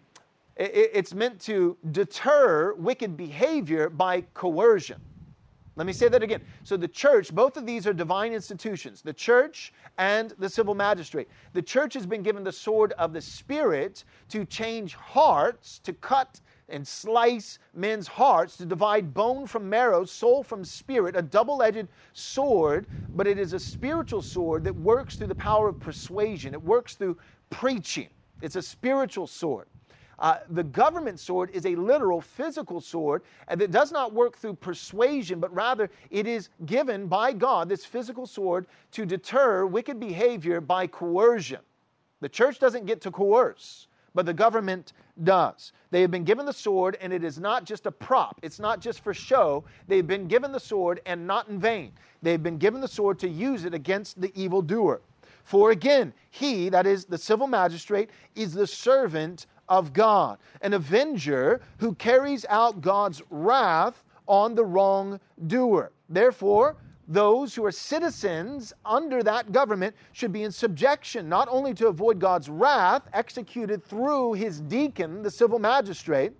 it, 0.57 0.91
it's 0.93 1.15
meant 1.15 1.41
to 1.43 1.77
deter 1.91 2.75
wicked 2.75 3.17
behavior 3.17 3.89
by 3.89 4.23
coercion. 4.35 5.01
Let 5.75 5.87
me 5.87 5.93
say 5.95 6.09
that 6.09 6.23
again. 6.23 6.41
So, 6.65 6.77
the 6.77 6.89
church, 6.89 7.35
both 7.35 7.57
of 7.57 7.65
these 7.65 7.87
are 7.87 7.95
divine 7.95 8.33
institutions 8.33 9.01
the 9.03 9.13
church 9.13 9.73
and 9.97 10.35
the 10.39 10.51
civil 10.51 10.75
magistrate. 10.75 11.29
The 11.55 11.63
church 11.63 11.95
has 11.95 12.05
been 12.07 12.23
given 12.23 12.45
the 12.45 12.53
sword 12.53 12.93
of 12.99 13.13
the 13.13 13.21
Spirit 13.21 14.05
to 14.29 14.45
change 14.45 14.95
hearts, 14.95 15.79
to 15.81 15.95
cut 15.95 16.41
and 16.69 16.87
slice 16.87 17.59
men's 17.75 18.07
hearts, 18.07 18.57
to 18.57 18.67
divide 18.67 19.15
bone 19.15 19.47
from 19.47 19.69
marrow, 19.69 20.05
soul 20.05 20.43
from 20.43 20.65
spirit, 20.65 21.17
a 21.17 21.23
double 21.23 21.63
edged 21.63 21.89
sword, 22.13 22.87
but 23.15 23.27
it 23.27 23.39
is 23.39 23.53
a 23.53 23.61
spiritual 23.61 24.23
sword 24.23 24.65
that 24.65 24.77
works 24.77 25.17
through 25.17 25.27
the 25.27 25.35
power 25.35 25.69
of 25.69 25.79
persuasion, 25.79 26.55
it 26.55 26.63
works 26.63 26.95
through 26.95 27.17
preaching. 27.51 28.09
It's 28.41 28.57
a 28.57 28.63
spiritual 28.63 29.27
sword. 29.27 29.69
Uh, 30.19 30.39
the 30.51 30.63
government 30.63 31.19
sword 31.19 31.51
is 31.53 31.67
a 31.67 31.75
literal 31.75 32.21
physical 32.21 32.81
sword 32.81 33.23
and 33.49 33.61
it 33.61 33.71
does 33.71 33.93
not 33.93 34.13
work 34.13 34.37
through 34.37 34.55
persuasion, 34.55 35.41
but 35.41 35.53
rather 35.55 35.91
it 36.11 36.27
is 36.27 36.49
given 36.67 37.07
by 37.07 37.33
God, 37.33 37.69
this 37.69 37.85
physical 37.85 38.27
sword, 38.27 38.67
to 38.93 39.05
deter 39.05 39.67
wicked 39.67 39.99
behavior 39.99 40.61
by 40.61 40.87
coercion. 40.87 41.61
The 42.21 42.29
church 42.29 42.59
doesn't 42.61 42.87
get 42.87 43.01
to 43.01 43.11
coerce, 43.11 43.89
but 44.15 44.27
the 44.27 44.35
government 44.35 44.93
does. 45.25 45.73
They 45.91 46.01
have 46.03 46.11
been 46.11 46.25
given 46.25 46.47
the 46.47 46.53
sword, 46.53 46.97
and 47.01 47.13
it 47.13 47.25
is 47.25 47.39
not 47.39 47.65
just 47.65 47.87
a 47.87 47.91
prop, 47.91 48.39
it's 48.43 48.61
not 48.61 48.81
just 48.81 49.03
for 49.03 49.13
show. 49.13 49.65
They've 49.89 50.07
been 50.07 50.29
given 50.29 50.53
the 50.53 50.61
sword 50.61 51.01
and 51.05 51.27
not 51.27 51.49
in 51.49 51.59
vain. 51.59 51.93
They've 52.23 52.43
been 52.43 52.59
given 52.59 52.81
the 52.81 52.89
sword 52.89 53.19
to 53.21 53.29
use 53.29 53.65
it 53.65 53.75
against 53.75 54.21
the 54.21 54.33
evildoer. 54.41 55.01
For 55.45 55.73
again, 55.73 56.15
he, 56.31 56.69
that 56.69 56.87
is 56.87 57.05
the 57.05 57.19
civil 57.19 57.47
magistrate, 57.47 58.11
is 58.37 58.53
the 58.55 58.67
servant 58.67 59.47
of 59.69 59.93
God, 59.93 60.39
an 60.61 60.75
avenger 60.75 61.61
who 61.79 61.95
carries 61.95 62.45
out 62.49 62.81
God's 62.81 63.23
wrath 63.31 64.03
on 64.27 64.55
the 64.55 64.65
wrongdoer. 64.65 65.93
Therefore, 66.09 66.77
those 67.09 67.55
who 67.55 67.65
are 67.65 67.73
citizens 67.73 68.73
under 68.85 69.23
that 69.23 69.53
government 69.53 69.95
should 70.13 70.33
be 70.33 70.45
in 70.45 70.53
subjection, 70.53 71.29
not 71.29 71.49
only 71.51 71.75
to 71.75 71.89
avoid 71.89 72.19
God's 72.19 72.49
wrath 72.49 73.03
executed 73.13 73.85
through 73.85 74.35
his 74.35 74.61
deacon, 74.61 75.23
the 75.23 75.31
civil 75.31 75.59
magistrate, 75.59 76.33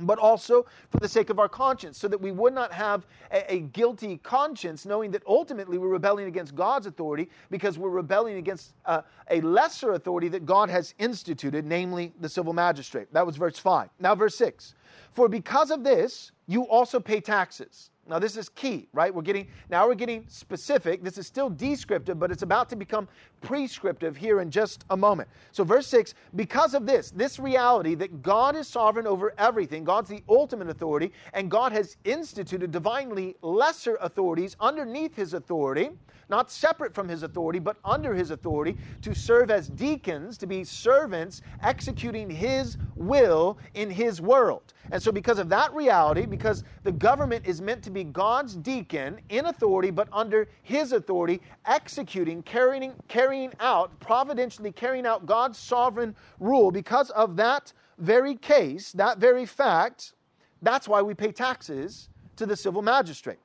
but 0.00 0.18
also 0.18 0.66
for 0.90 0.98
the 1.00 1.08
sake 1.08 1.30
of 1.30 1.38
our 1.38 1.48
conscience, 1.48 1.98
so 1.98 2.08
that 2.08 2.20
we 2.20 2.30
would 2.30 2.54
not 2.54 2.72
have 2.72 3.06
a, 3.32 3.54
a, 3.54 3.60
guilty 3.60 4.18
conscience, 4.18 4.86
knowing 4.86 5.10
that 5.10 5.22
ultimately 5.26 5.78
we're 5.78 5.88
rebelling 5.88 6.26
against 6.26 6.54
God's 6.54 6.86
authority 6.86 7.28
because 7.50 7.78
we're 7.78 7.90
rebelling 7.90 8.36
against 8.36 8.74
uh, 8.86 9.02
a 9.30 9.40
lesser 9.40 9.92
authority 9.92 10.28
that 10.28 10.46
God 10.46 10.70
has 10.70 10.94
instituted, 10.98 11.64
namely 11.64 12.12
the 12.20 12.28
civil 12.28 12.52
magistrate. 12.52 13.12
That 13.12 13.26
was 13.26 13.36
verse 13.36 13.58
5. 13.58 13.88
Now, 14.00 14.14
verse 14.14 14.36
6. 14.36 14.74
For 15.12 15.28
because 15.28 15.70
of 15.70 15.82
this, 15.82 16.32
you 16.46 16.62
also 16.68 17.00
pay 17.00 17.20
taxes 17.20 17.90
now 18.08 18.18
this 18.18 18.36
is 18.36 18.48
key, 18.48 18.88
right? 18.92 19.14
We're 19.14 19.22
getting 19.22 19.46
now 19.68 19.86
we're 19.86 19.94
getting 19.94 20.24
specific. 20.28 21.04
This 21.04 21.18
is 21.18 21.26
still 21.26 21.50
descriptive, 21.50 22.18
but 22.18 22.30
it's 22.30 22.42
about 22.42 22.68
to 22.70 22.76
become 22.76 23.08
prescriptive 23.40 24.16
here 24.16 24.40
in 24.40 24.50
just 24.50 24.84
a 24.90 24.96
moment. 24.96 25.28
So 25.52 25.64
verse 25.64 25.86
6, 25.88 26.14
because 26.34 26.74
of 26.74 26.86
this, 26.86 27.10
this 27.10 27.38
reality 27.38 27.94
that 27.96 28.22
God 28.22 28.56
is 28.56 28.66
sovereign 28.66 29.06
over 29.06 29.34
everything, 29.38 29.84
God's 29.84 30.10
the 30.10 30.22
ultimate 30.28 30.68
authority, 30.68 31.12
and 31.34 31.50
God 31.50 31.72
has 31.72 31.96
instituted 32.04 32.70
divinely 32.70 33.36
lesser 33.42 33.96
authorities 34.00 34.56
underneath 34.60 35.14
his 35.14 35.34
authority, 35.34 35.90
not 36.28 36.50
separate 36.50 36.94
from 36.94 37.08
his 37.08 37.22
authority, 37.22 37.58
but 37.58 37.76
under 37.84 38.14
his 38.14 38.30
authority, 38.30 38.76
to 39.02 39.14
serve 39.14 39.50
as 39.50 39.68
deacons, 39.68 40.36
to 40.38 40.46
be 40.46 40.64
servants 40.64 41.42
executing 41.62 42.28
his 42.28 42.76
will 42.96 43.58
in 43.74 43.90
his 43.90 44.20
world. 44.20 44.74
And 44.90 45.02
so, 45.02 45.12
because 45.12 45.38
of 45.38 45.48
that 45.50 45.72
reality, 45.74 46.26
because 46.26 46.64
the 46.82 46.92
government 46.92 47.44
is 47.46 47.60
meant 47.60 47.82
to 47.84 47.90
be 47.90 48.04
God's 48.04 48.54
deacon 48.54 49.20
in 49.28 49.46
authority, 49.46 49.90
but 49.90 50.08
under 50.12 50.48
his 50.62 50.92
authority, 50.92 51.40
executing, 51.66 52.42
carrying, 52.42 52.94
carrying 53.08 53.52
out, 53.60 53.98
providentially 54.00 54.72
carrying 54.72 55.06
out 55.06 55.26
God's 55.26 55.58
sovereign 55.58 56.14
rule, 56.40 56.70
because 56.70 57.10
of 57.10 57.36
that 57.36 57.72
very 57.98 58.34
case, 58.36 58.92
that 58.92 59.18
very 59.18 59.44
fact, 59.44 60.14
that's 60.62 60.88
why 60.88 61.02
we 61.02 61.14
pay 61.14 61.32
taxes 61.32 62.08
to 62.36 62.46
the 62.46 62.56
civil 62.56 62.82
magistrate, 62.82 63.38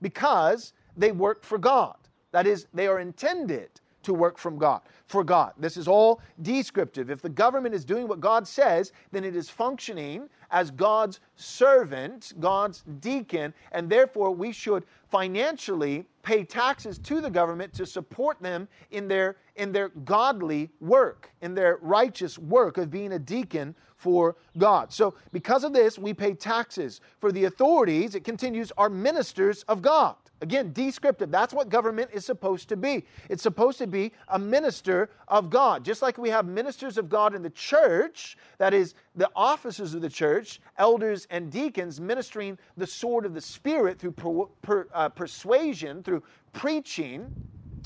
because 0.00 0.72
they 0.96 1.12
work 1.12 1.44
for 1.44 1.58
God. 1.58 1.96
That 2.36 2.46
is, 2.46 2.66
they 2.74 2.86
are 2.86 3.00
intended 3.00 3.70
to 4.02 4.12
work 4.12 4.36
from 4.36 4.58
God, 4.58 4.82
for 5.06 5.24
God. 5.24 5.54
This 5.56 5.78
is 5.78 5.88
all 5.88 6.20
descriptive. 6.42 7.10
If 7.10 7.22
the 7.22 7.30
government 7.30 7.74
is 7.74 7.82
doing 7.82 8.06
what 8.06 8.20
God 8.20 8.46
says, 8.46 8.92
then 9.10 9.24
it 9.24 9.34
is 9.34 9.48
functioning 9.48 10.28
as 10.50 10.70
God's 10.70 11.20
servant, 11.36 12.34
God's 12.38 12.84
deacon, 13.00 13.54
and 13.72 13.88
therefore 13.88 14.32
we 14.32 14.52
should 14.52 14.84
financially 15.08 16.04
pay 16.22 16.44
taxes 16.44 16.98
to 16.98 17.22
the 17.22 17.30
government 17.30 17.72
to 17.72 17.86
support 17.86 18.38
them 18.42 18.68
in 18.90 19.08
their 19.08 19.36
in 19.54 19.72
their 19.72 19.88
godly 19.88 20.68
work, 20.78 21.30
in 21.40 21.54
their 21.54 21.78
righteous 21.80 22.38
work 22.38 22.76
of 22.76 22.90
being 22.90 23.12
a 23.12 23.18
deacon 23.18 23.74
for 23.96 24.36
God. 24.58 24.92
So, 24.92 25.14
because 25.32 25.64
of 25.64 25.72
this, 25.72 25.98
we 25.98 26.12
pay 26.12 26.34
taxes. 26.34 27.00
For 27.18 27.32
the 27.32 27.44
authorities, 27.44 28.14
it 28.14 28.24
continues, 28.24 28.72
are 28.76 28.90
ministers 28.90 29.62
of 29.68 29.80
God. 29.80 30.16
Again, 30.42 30.72
descriptive. 30.74 31.30
That's 31.30 31.54
what 31.54 31.70
government 31.70 32.10
is 32.12 32.26
supposed 32.26 32.68
to 32.68 32.76
be. 32.76 33.04
It's 33.30 33.42
supposed 33.42 33.78
to 33.78 33.86
be 33.86 34.12
a 34.28 34.38
minister 34.38 35.08
of 35.28 35.48
God. 35.48 35.82
Just 35.82 36.02
like 36.02 36.18
we 36.18 36.28
have 36.28 36.44
ministers 36.46 36.98
of 36.98 37.08
God 37.08 37.34
in 37.34 37.42
the 37.42 37.50
church, 37.50 38.36
that 38.58 38.74
is, 38.74 38.94
the 39.14 39.30
officers 39.34 39.94
of 39.94 40.02
the 40.02 40.10
church, 40.10 40.60
elders 40.76 41.26
and 41.30 41.50
deacons, 41.50 42.00
ministering 42.00 42.58
the 42.76 42.86
sword 42.86 43.24
of 43.24 43.32
the 43.32 43.40
Spirit 43.40 43.98
through 43.98 44.12
per, 44.12 44.44
per, 44.60 44.88
uh, 44.92 45.08
persuasion, 45.08 46.02
through 46.02 46.22
preaching. 46.52 47.32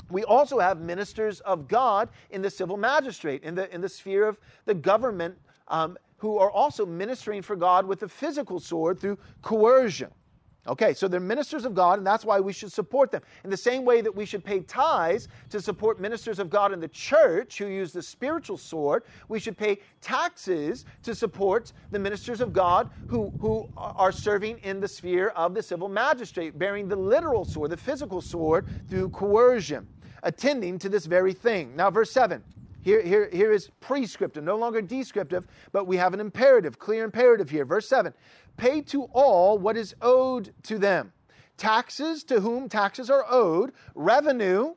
We 0.09 0.25
also 0.25 0.59
have 0.59 0.81
ministers 0.81 1.39
of 1.41 1.69
God 1.69 2.09
in 2.31 2.41
the 2.41 2.49
civil 2.49 2.75
magistrate, 2.75 3.43
in 3.43 3.55
the, 3.55 3.73
in 3.73 3.79
the 3.79 3.87
sphere 3.87 4.27
of 4.27 4.37
the 4.65 4.73
government, 4.73 5.37
um, 5.69 5.97
who 6.17 6.37
are 6.37 6.51
also 6.51 6.85
ministering 6.85 7.41
for 7.41 7.55
God 7.55 7.85
with 7.85 8.01
the 8.01 8.09
physical 8.09 8.59
sword 8.59 8.99
through 8.99 9.17
coercion. 9.41 10.11
Okay, 10.67 10.93
so 10.93 11.07
they're 11.07 11.19
ministers 11.19 11.65
of 11.65 11.73
God, 11.73 11.97
and 11.97 12.05
that's 12.05 12.23
why 12.23 12.39
we 12.39 12.53
should 12.53 12.71
support 12.71 13.11
them. 13.11 13.23
In 13.43 13.49
the 13.49 13.57
same 13.57 13.83
way 13.83 14.01
that 14.01 14.15
we 14.15 14.25
should 14.25 14.43
pay 14.43 14.59
tithes 14.59 15.27
to 15.49 15.59
support 15.59 15.99
ministers 15.99 16.37
of 16.37 16.51
God 16.51 16.71
in 16.71 16.79
the 16.79 16.87
church 16.87 17.57
who 17.57 17.65
use 17.65 17.91
the 17.91 18.03
spiritual 18.03 18.57
sword, 18.57 19.03
we 19.27 19.39
should 19.39 19.57
pay 19.57 19.79
taxes 20.01 20.85
to 21.01 21.15
support 21.15 21.73
the 21.89 21.97
ministers 21.97 22.41
of 22.41 22.53
God 22.53 22.89
who, 23.07 23.33
who 23.39 23.67
are 23.75 24.11
serving 24.11 24.59
in 24.59 24.79
the 24.79 24.87
sphere 24.87 25.29
of 25.29 25.55
the 25.55 25.63
civil 25.63 25.89
magistrate, 25.89 26.59
bearing 26.59 26.87
the 26.87 26.95
literal 26.95 27.43
sword, 27.43 27.71
the 27.71 27.77
physical 27.77 28.21
sword, 28.21 28.65
through 28.87 29.09
coercion, 29.09 29.87
attending 30.21 30.77
to 30.77 30.89
this 30.89 31.07
very 31.07 31.33
thing. 31.33 31.75
Now, 31.75 31.89
verse 31.89 32.11
7. 32.11 32.43
Here, 32.83 33.01
here, 33.01 33.29
here 33.31 33.51
is 33.51 33.69
prescriptive, 33.79 34.43
no 34.43 34.57
longer 34.57 34.81
descriptive, 34.81 35.47
but 35.71 35.85
we 35.85 35.97
have 35.97 36.13
an 36.13 36.19
imperative, 36.19 36.79
clear 36.79 37.03
imperative 37.03 37.49
here. 37.49 37.65
Verse 37.65 37.87
7 37.87 38.13
Pay 38.57 38.81
to 38.81 39.03
all 39.13 39.57
what 39.57 39.77
is 39.77 39.95
owed 40.01 40.53
to 40.63 40.77
them. 40.77 41.13
Taxes 41.57 42.23
to 42.25 42.39
whom 42.39 42.67
taxes 42.67 43.09
are 43.09 43.25
owed, 43.29 43.71
revenue 43.93 44.73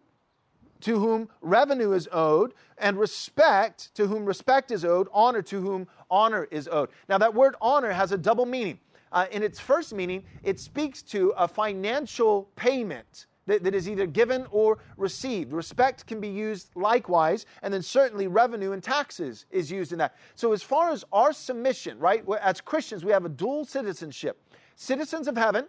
to 0.81 0.99
whom 0.99 1.31
revenue 1.41 1.93
is 1.93 2.07
owed, 2.13 2.53
and 2.77 2.99
respect 2.99 3.95
to 3.95 4.07
whom 4.07 4.27
respect 4.27 4.71
is 4.71 4.85
owed, 4.85 5.09
honor 5.13 5.41
to 5.41 5.63
whom 5.63 5.89
honor 6.11 6.47
is 6.51 6.69
owed. 6.69 6.91
Now, 7.09 7.17
that 7.19 7.33
word 7.33 7.55
honor 7.61 7.91
has 7.91 8.13
a 8.13 8.19
double 8.19 8.45
meaning. 8.45 8.79
Uh, 9.11 9.27
in 9.31 9.43
its 9.43 9.59
first 9.59 9.95
meaning, 9.95 10.25
it 10.43 10.61
speaks 10.61 11.01
to 11.01 11.33
a 11.39 11.49
financial 11.49 12.51
payment 12.57 13.27
that, 13.47 13.63
that 13.65 13.75
is 13.75 13.89
either 13.89 14.07
given 14.07 14.47
or 14.51 14.79
received. 14.97 15.53
Respect 15.53 16.07
can 16.07 16.21
be 16.21 16.29
used 16.29 16.71
likewise, 16.75 17.47
and 17.63 17.73
then 17.73 17.83
certainly 17.83 18.27
revenue 18.27 18.73
and 18.73 18.83
taxes 18.83 19.47
is 19.51 19.71
used 19.71 19.93
in 19.93 19.99
that. 19.99 20.17
So, 20.35 20.53
as 20.53 20.63
far 20.63 20.91
as 20.91 21.05
our 21.13 21.33
submission, 21.33 21.99
right, 21.99 22.25
as 22.41 22.61
Christians, 22.61 23.05
we 23.05 23.13
have 23.13 23.25
a 23.25 23.29
dual 23.29 23.65
citizenship 23.65 24.41
citizens 24.77 25.29
of 25.29 25.37
heaven, 25.37 25.67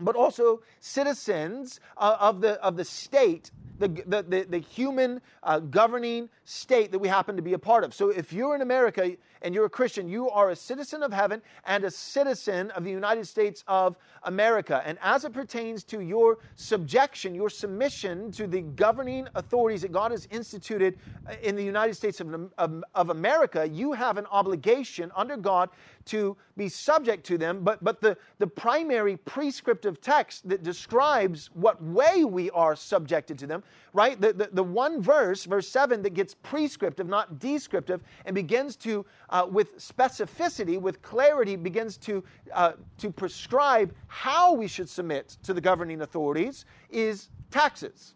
but 0.00 0.16
also 0.16 0.62
citizens 0.80 1.80
uh, 1.96 2.16
of, 2.20 2.40
the, 2.40 2.62
of 2.62 2.76
the 2.76 2.84
state 2.84 3.50
the, 3.78 3.88
the, 3.88 4.22
the, 4.22 4.46
the 4.48 4.58
human 4.58 5.20
uh, 5.42 5.60
governing 5.60 6.28
state 6.44 6.92
that 6.92 6.98
we 6.98 7.08
happen 7.08 7.36
to 7.36 7.42
be 7.42 7.52
a 7.52 7.58
part 7.58 7.84
of. 7.84 7.94
So 7.94 8.10
if 8.10 8.32
you're 8.32 8.54
in 8.54 8.62
America 8.62 9.16
and 9.42 9.54
you're 9.54 9.66
a 9.66 9.70
Christian, 9.70 10.08
you 10.08 10.30
are 10.30 10.50
a 10.50 10.56
citizen 10.56 11.02
of 11.02 11.12
heaven 11.12 11.42
and 11.66 11.84
a 11.84 11.90
citizen 11.90 12.70
of 12.72 12.84
the 12.84 12.90
United 12.90 13.26
States 13.26 13.64
of 13.68 13.96
America. 14.22 14.82
And 14.84 14.98
as 15.02 15.24
it 15.24 15.32
pertains 15.32 15.84
to 15.84 16.00
your 16.00 16.38
subjection, 16.56 17.34
your 17.34 17.50
submission 17.50 18.32
to 18.32 18.46
the 18.46 18.62
governing 18.62 19.28
authorities 19.34 19.82
that 19.82 19.92
God 19.92 20.10
has 20.10 20.26
instituted 20.30 20.98
uh, 21.28 21.34
in 21.42 21.54
the 21.56 21.64
United 21.64 21.94
States 21.94 22.20
of, 22.20 22.50
of, 22.58 22.84
of 22.94 23.10
America, 23.10 23.68
you 23.68 23.92
have 23.92 24.16
an 24.16 24.26
obligation 24.30 25.12
under 25.14 25.36
God 25.36 25.68
to 26.06 26.36
be 26.56 26.68
subject 26.68 27.24
to 27.26 27.38
them. 27.38 27.62
But, 27.62 27.82
but 27.82 28.00
the, 28.00 28.16
the 28.38 28.46
primary 28.46 29.16
prescriptive 29.18 30.00
text 30.00 30.48
that 30.48 30.62
describes 30.62 31.50
what 31.54 31.82
way 31.82 32.24
we 32.24 32.50
are 32.50 32.74
subjected 32.74 33.38
to 33.40 33.46
them, 33.46 33.62
right? 33.92 34.20
The, 34.20 34.32
the, 34.32 34.50
the 34.52 34.62
one 34.62 35.02
verse, 35.02 35.44
verse 35.44 35.68
7, 35.68 36.02
that 36.02 36.14
gets 36.14 36.34
prescriptive, 36.34 37.06
not 37.06 37.38
descriptive, 37.38 38.02
and 38.24 38.34
begins 38.34 38.76
to, 38.76 39.04
uh, 39.30 39.46
with 39.50 39.76
specificity, 39.78 40.80
with 40.80 41.02
clarity, 41.02 41.56
begins 41.56 41.96
to, 41.98 42.24
uh, 42.54 42.72
to 42.98 43.10
prescribe 43.10 43.94
how 44.06 44.52
we 44.52 44.66
should 44.66 44.88
submit 44.88 45.36
to 45.42 45.52
the 45.52 45.60
governing 45.60 46.02
authorities 46.02 46.64
is 46.90 47.28
taxes. 47.50 48.14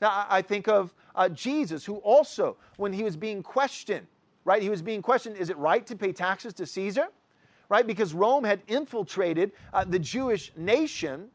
Now, 0.00 0.26
I 0.28 0.42
think 0.42 0.68
of 0.68 0.94
uh, 1.14 1.28
Jesus, 1.30 1.84
who 1.84 1.96
also, 1.96 2.56
when 2.76 2.92
he 2.92 3.02
was 3.02 3.16
being 3.16 3.42
questioned, 3.42 4.06
right, 4.44 4.62
he 4.62 4.68
was 4.68 4.82
being 4.82 5.02
questioned, 5.02 5.36
is 5.36 5.50
it 5.50 5.56
right 5.56 5.86
to 5.86 5.96
pay 5.96 6.12
taxes 6.12 6.52
to 6.54 6.66
Caesar? 6.66 7.08
Right? 7.68 7.86
Because 7.86 8.14
Rome 8.14 8.44
had 8.44 8.62
infiltrated 8.68 9.52
uh, 9.72 9.84
the 9.84 9.98
Jewish 9.98 10.52
nation. 10.56 11.28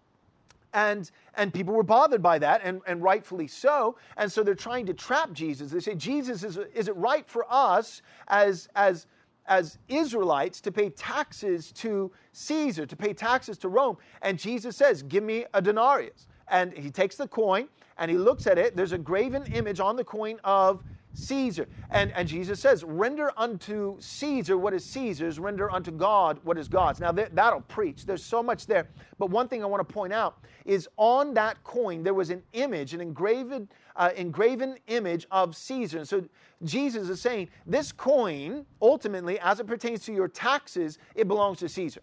And, 0.73 1.11
and 1.35 1.53
people 1.53 1.73
were 1.73 1.83
bothered 1.83 2.21
by 2.21 2.39
that, 2.39 2.61
and, 2.63 2.81
and 2.87 3.03
rightfully 3.03 3.47
so. 3.47 3.97
And 4.15 4.31
so 4.31 4.41
they're 4.41 4.55
trying 4.55 4.85
to 4.85 4.93
trap 4.93 5.33
Jesus. 5.33 5.71
They 5.71 5.81
say, 5.81 5.95
Jesus, 5.95 6.43
is, 6.45 6.57
is 6.73 6.87
it 6.87 6.95
right 6.95 7.27
for 7.27 7.45
us 7.49 8.01
as, 8.29 8.69
as, 8.75 9.05
as 9.47 9.77
Israelites 9.89 10.61
to 10.61 10.71
pay 10.71 10.89
taxes 10.89 11.73
to 11.73 12.09
Caesar, 12.31 12.85
to 12.85 12.95
pay 12.95 13.13
taxes 13.13 13.57
to 13.57 13.67
Rome? 13.67 13.97
And 14.21 14.39
Jesus 14.39 14.77
says, 14.77 15.03
Give 15.03 15.23
me 15.23 15.45
a 15.53 15.61
denarius. 15.61 16.27
And 16.47 16.73
he 16.73 16.89
takes 16.89 17.17
the 17.17 17.27
coin 17.27 17.67
and 17.97 18.09
he 18.09 18.17
looks 18.17 18.47
at 18.47 18.57
it. 18.57 18.75
There's 18.75 18.93
a 18.93 18.97
graven 18.97 19.43
image 19.53 19.79
on 19.79 19.95
the 19.95 20.03
coin 20.03 20.39
of 20.43 20.83
Caesar. 21.13 21.67
And, 21.89 22.11
and 22.13 22.27
Jesus 22.27 22.59
says, 22.59 22.83
render 22.83 23.31
unto 23.37 23.99
Caesar 23.99 24.57
what 24.57 24.73
is 24.73 24.85
Caesar's, 24.85 25.39
render 25.39 25.71
unto 25.71 25.91
God 25.91 26.39
what 26.43 26.57
is 26.57 26.67
God's. 26.67 26.99
Now, 26.99 27.11
that, 27.11 27.35
that'll 27.35 27.61
preach. 27.61 28.05
There's 28.05 28.23
so 28.23 28.41
much 28.41 28.65
there. 28.65 28.87
But 29.19 29.29
one 29.29 29.47
thing 29.47 29.63
I 29.63 29.65
want 29.65 29.87
to 29.87 29.93
point 29.93 30.13
out 30.13 30.39
is 30.65 30.87
on 30.97 31.33
that 31.33 31.61
coin, 31.63 32.03
there 32.03 32.13
was 32.13 32.29
an 32.29 32.41
image, 32.53 32.93
an 32.93 33.01
engraved, 33.01 33.67
uh, 33.95 34.09
engraven 34.15 34.77
image 34.87 35.27
of 35.31 35.55
Caesar. 35.55 35.99
And 35.99 36.07
so 36.07 36.23
Jesus 36.63 37.09
is 37.09 37.21
saying, 37.21 37.49
this 37.65 37.91
coin, 37.91 38.65
ultimately, 38.81 39.39
as 39.39 39.59
it 39.59 39.67
pertains 39.67 40.05
to 40.05 40.13
your 40.13 40.27
taxes, 40.27 40.97
it 41.15 41.27
belongs 41.27 41.59
to 41.59 41.69
Caesar. 41.69 42.01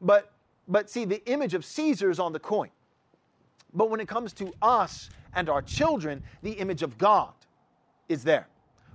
But, 0.00 0.32
but 0.68 0.88
see, 0.88 1.04
the 1.04 1.24
image 1.30 1.54
of 1.54 1.64
Caesar 1.64 2.10
is 2.10 2.20
on 2.20 2.32
the 2.32 2.40
coin. 2.40 2.70
But 3.74 3.90
when 3.90 4.00
it 4.00 4.08
comes 4.08 4.32
to 4.34 4.52
us 4.62 5.10
and 5.34 5.48
our 5.48 5.62
children, 5.62 6.22
the 6.42 6.52
image 6.52 6.82
of 6.82 6.96
God 6.96 7.32
is 8.08 8.24
there 8.24 8.48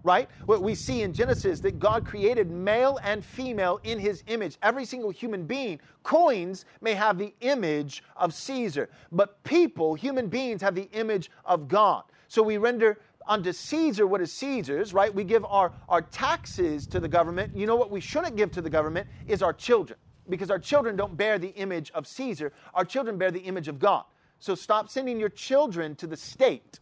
right? 0.03 0.29
What 0.45 0.61
we 0.61 0.75
see 0.75 1.03
in 1.03 1.13
Genesis 1.13 1.59
that 1.61 1.79
God 1.79 2.05
created 2.05 2.49
male 2.49 2.99
and 3.03 3.23
female 3.23 3.79
in 3.83 3.99
his 3.99 4.23
image. 4.27 4.57
Every 4.61 4.85
single 4.85 5.11
human 5.11 5.45
being, 5.45 5.79
coins 6.03 6.65
may 6.81 6.93
have 6.93 7.17
the 7.17 7.33
image 7.41 8.03
of 8.15 8.33
Caesar, 8.33 8.89
but 9.11 9.43
people, 9.43 9.93
human 9.95 10.27
beings, 10.27 10.61
have 10.61 10.75
the 10.75 10.89
image 10.93 11.29
of 11.45 11.67
God. 11.67 12.03
So 12.27 12.41
we 12.41 12.57
render 12.57 12.99
unto 13.27 13.53
Caesar 13.53 14.07
what 14.07 14.21
is 14.21 14.33
Caesar's, 14.33 14.93
right? 14.93 15.13
We 15.13 15.23
give 15.23 15.45
our, 15.45 15.71
our 15.87 16.01
taxes 16.01 16.87
to 16.87 16.99
the 16.99 17.07
government. 17.07 17.51
You 17.53 17.67
know 17.67 17.75
what 17.75 17.91
we 17.91 17.99
shouldn't 17.99 18.35
give 18.35 18.51
to 18.51 18.61
the 18.61 18.69
government 18.69 19.07
is 19.27 19.43
our 19.43 19.53
children, 19.53 19.99
because 20.29 20.49
our 20.49 20.59
children 20.59 20.95
don't 20.95 21.15
bear 21.15 21.37
the 21.37 21.49
image 21.49 21.91
of 21.91 22.07
Caesar, 22.07 22.51
our 22.73 22.85
children 22.85 23.17
bear 23.17 23.31
the 23.31 23.41
image 23.41 23.67
of 23.67 23.79
God. 23.79 24.05
So 24.39 24.55
stop 24.55 24.89
sending 24.89 25.19
your 25.19 25.29
children 25.29 25.95
to 25.97 26.07
the 26.07 26.17
state 26.17 26.79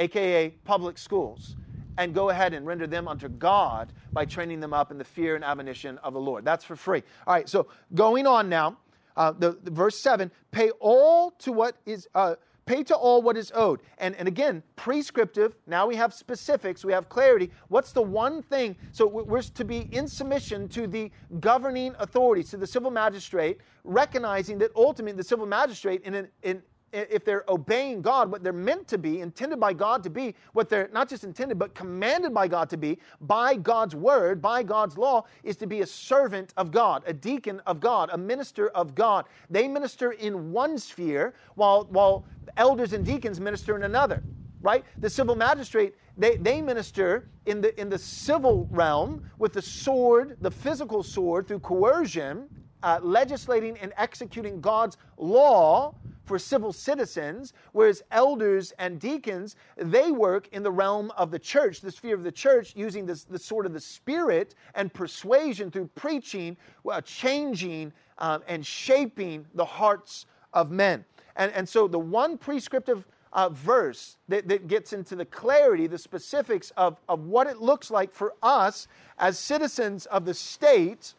aka 0.00 0.50
public 0.64 0.98
schools, 0.98 1.56
and 1.98 2.14
go 2.14 2.30
ahead 2.30 2.54
and 2.54 2.66
render 2.66 2.86
them 2.86 3.06
unto 3.06 3.28
God 3.28 3.92
by 4.12 4.24
training 4.24 4.58
them 4.58 4.72
up 4.72 4.90
in 4.90 4.98
the 4.98 5.04
fear 5.04 5.36
and 5.36 5.44
admonition 5.44 5.98
of 5.98 6.14
the 6.14 6.20
Lord. 6.20 6.44
That's 6.44 6.64
for 6.64 6.74
free. 6.74 7.02
All 7.26 7.34
right, 7.34 7.48
so 7.48 7.68
going 7.94 8.26
on 8.26 8.48
now, 8.48 8.78
uh, 9.16 9.32
the, 9.32 9.58
the, 9.62 9.70
verse 9.70 9.98
7 9.98 10.30
pay 10.50 10.70
all 10.80 11.32
to 11.32 11.52
what 11.52 11.76
is. 11.86 12.08
Uh, 12.14 12.34
pay 12.70 12.84
to 12.84 12.94
all 12.94 13.20
what 13.20 13.36
is 13.36 13.50
owed. 13.56 13.80
And, 13.98 14.14
and 14.14 14.28
again, 14.28 14.62
prescriptive, 14.76 15.56
now 15.66 15.88
we 15.88 15.96
have 15.96 16.14
specifics, 16.14 16.84
we 16.84 16.92
have 16.92 17.08
clarity. 17.08 17.50
What's 17.66 17.90
the 17.90 18.02
one 18.02 18.42
thing? 18.42 18.76
So 18.92 19.08
we're 19.08 19.42
to 19.42 19.64
be 19.64 19.88
in 19.90 20.06
submission 20.06 20.68
to 20.68 20.86
the 20.86 21.10
governing 21.40 21.96
authorities, 21.98 22.50
to 22.50 22.56
the 22.56 22.66
civil 22.68 22.92
magistrate, 22.92 23.58
recognizing 23.82 24.56
that 24.58 24.70
ultimately 24.76 25.16
the 25.16 25.24
civil 25.24 25.46
magistrate, 25.46 26.02
in, 26.04 26.14
an, 26.14 26.28
in, 26.44 26.62
if 26.92 27.24
they're 27.24 27.44
obeying 27.48 28.02
God, 28.02 28.30
what 28.30 28.42
they're 28.42 28.52
meant 28.52 28.88
to 28.88 28.98
be, 28.98 29.20
intended 29.20 29.60
by 29.60 29.72
God 29.72 30.02
to 30.02 30.10
be, 30.10 30.34
what 30.52 30.68
they're 30.68 30.88
not 30.92 31.08
just 31.08 31.24
intended, 31.24 31.58
but 31.58 31.74
commanded 31.74 32.34
by 32.34 32.48
God 32.48 32.68
to 32.70 32.76
be, 32.76 32.98
by 33.20 33.56
God's 33.56 33.94
word, 33.94 34.42
by 34.42 34.62
God's 34.62 34.98
law, 34.98 35.24
is 35.42 35.56
to 35.56 35.66
be 35.66 35.82
a 35.82 35.86
servant 35.86 36.52
of 36.56 36.70
God, 36.70 37.02
a 37.06 37.12
deacon 37.12 37.60
of 37.66 37.80
God, 37.80 38.10
a 38.12 38.18
minister 38.18 38.68
of 38.70 38.94
God. 38.94 39.26
They 39.48 39.68
minister 39.68 40.12
in 40.12 40.52
one 40.52 40.78
sphere, 40.78 41.34
while, 41.54 41.86
while 41.90 42.24
elders 42.56 42.92
and 42.92 43.04
deacons 43.04 43.40
minister 43.40 43.76
in 43.76 43.84
another, 43.84 44.22
right? 44.62 44.84
The 45.00 45.10
civil 45.10 45.36
magistrate, 45.36 45.94
they, 46.16 46.36
they 46.36 46.60
minister 46.60 47.28
in 47.46 47.60
the, 47.60 47.78
in 47.80 47.88
the 47.88 47.98
civil 47.98 48.68
realm 48.70 49.22
with 49.38 49.52
the 49.52 49.62
sword, 49.62 50.36
the 50.40 50.50
physical 50.50 51.02
sword, 51.02 51.46
through 51.46 51.60
coercion, 51.60 52.48
uh, 52.82 52.98
legislating 53.02 53.76
and 53.78 53.92
executing 53.96 54.60
God's 54.60 54.96
law 55.16 55.94
for 56.24 56.38
civil 56.38 56.72
citizens, 56.72 57.52
whereas 57.72 58.02
elders 58.10 58.72
and 58.78 59.00
deacons, 59.00 59.56
they 59.76 60.10
work 60.10 60.48
in 60.52 60.62
the 60.62 60.70
realm 60.70 61.10
of 61.16 61.30
the 61.30 61.38
church, 61.38 61.80
the 61.80 61.90
sphere 61.90 62.14
of 62.14 62.22
the 62.22 62.32
church, 62.32 62.74
using 62.76 63.06
this, 63.06 63.24
the 63.24 63.38
sort 63.38 63.66
of 63.66 63.72
the 63.72 63.80
spirit 63.80 64.54
and 64.74 64.92
persuasion 64.92 65.70
through 65.70 65.88
preaching, 65.94 66.56
uh, 66.88 67.00
changing 67.00 67.92
um, 68.18 68.42
and 68.46 68.64
shaping 68.64 69.46
the 69.54 69.64
hearts 69.64 70.26
of 70.52 70.70
men. 70.70 71.04
And, 71.36 71.52
and 71.52 71.68
so 71.68 71.88
the 71.88 71.98
one 71.98 72.36
prescriptive 72.36 73.04
uh, 73.32 73.48
verse 73.48 74.16
that, 74.28 74.48
that 74.48 74.66
gets 74.66 74.92
into 74.92 75.16
the 75.16 75.24
clarity, 75.24 75.86
the 75.86 75.98
specifics 75.98 76.72
of, 76.76 76.98
of 77.08 77.26
what 77.26 77.46
it 77.46 77.58
looks 77.58 77.90
like 77.90 78.12
for 78.12 78.34
us 78.42 78.88
as 79.18 79.38
citizens 79.38 80.06
of 80.06 80.24
the 80.24 80.34
state 80.34 81.14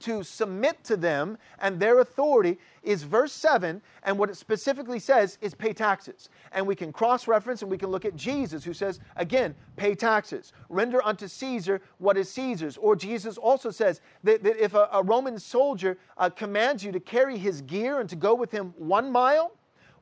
to 0.00 0.22
submit 0.22 0.82
to 0.84 0.96
them 0.96 1.38
and 1.58 1.78
their 1.78 2.00
authority 2.00 2.58
is 2.82 3.02
verse 3.02 3.32
7, 3.32 3.82
and 4.04 4.18
what 4.18 4.30
it 4.30 4.36
specifically 4.36 4.98
says 4.98 5.36
is 5.40 5.54
pay 5.54 5.72
taxes. 5.72 6.30
And 6.52 6.66
we 6.66 6.74
can 6.74 6.92
cross 6.92 7.28
reference 7.28 7.62
and 7.62 7.70
we 7.70 7.76
can 7.76 7.90
look 7.90 8.04
at 8.04 8.16
Jesus, 8.16 8.64
who 8.64 8.72
says, 8.72 9.00
again, 9.16 9.54
pay 9.76 9.94
taxes. 9.94 10.52
Render 10.68 11.04
unto 11.04 11.28
Caesar 11.28 11.82
what 11.98 12.16
is 12.16 12.30
Caesar's. 12.30 12.76
Or 12.76 12.96
Jesus 12.96 13.36
also 13.36 13.70
says 13.70 14.00
that, 14.24 14.42
that 14.42 14.56
if 14.56 14.74
a, 14.74 14.88
a, 14.92 15.02
Roman 15.02 15.38
soldier 15.38 15.98
uh, 16.16 16.30
commands 16.30 16.82
you 16.82 16.92
to 16.92 17.00
carry 17.00 17.36
his 17.36 17.60
gear 17.62 18.00
and 18.00 18.08
to 18.08 18.16
go 18.16 18.34
with 18.34 18.50
him 18.50 18.72
one 18.78 19.10
mile, 19.10 19.52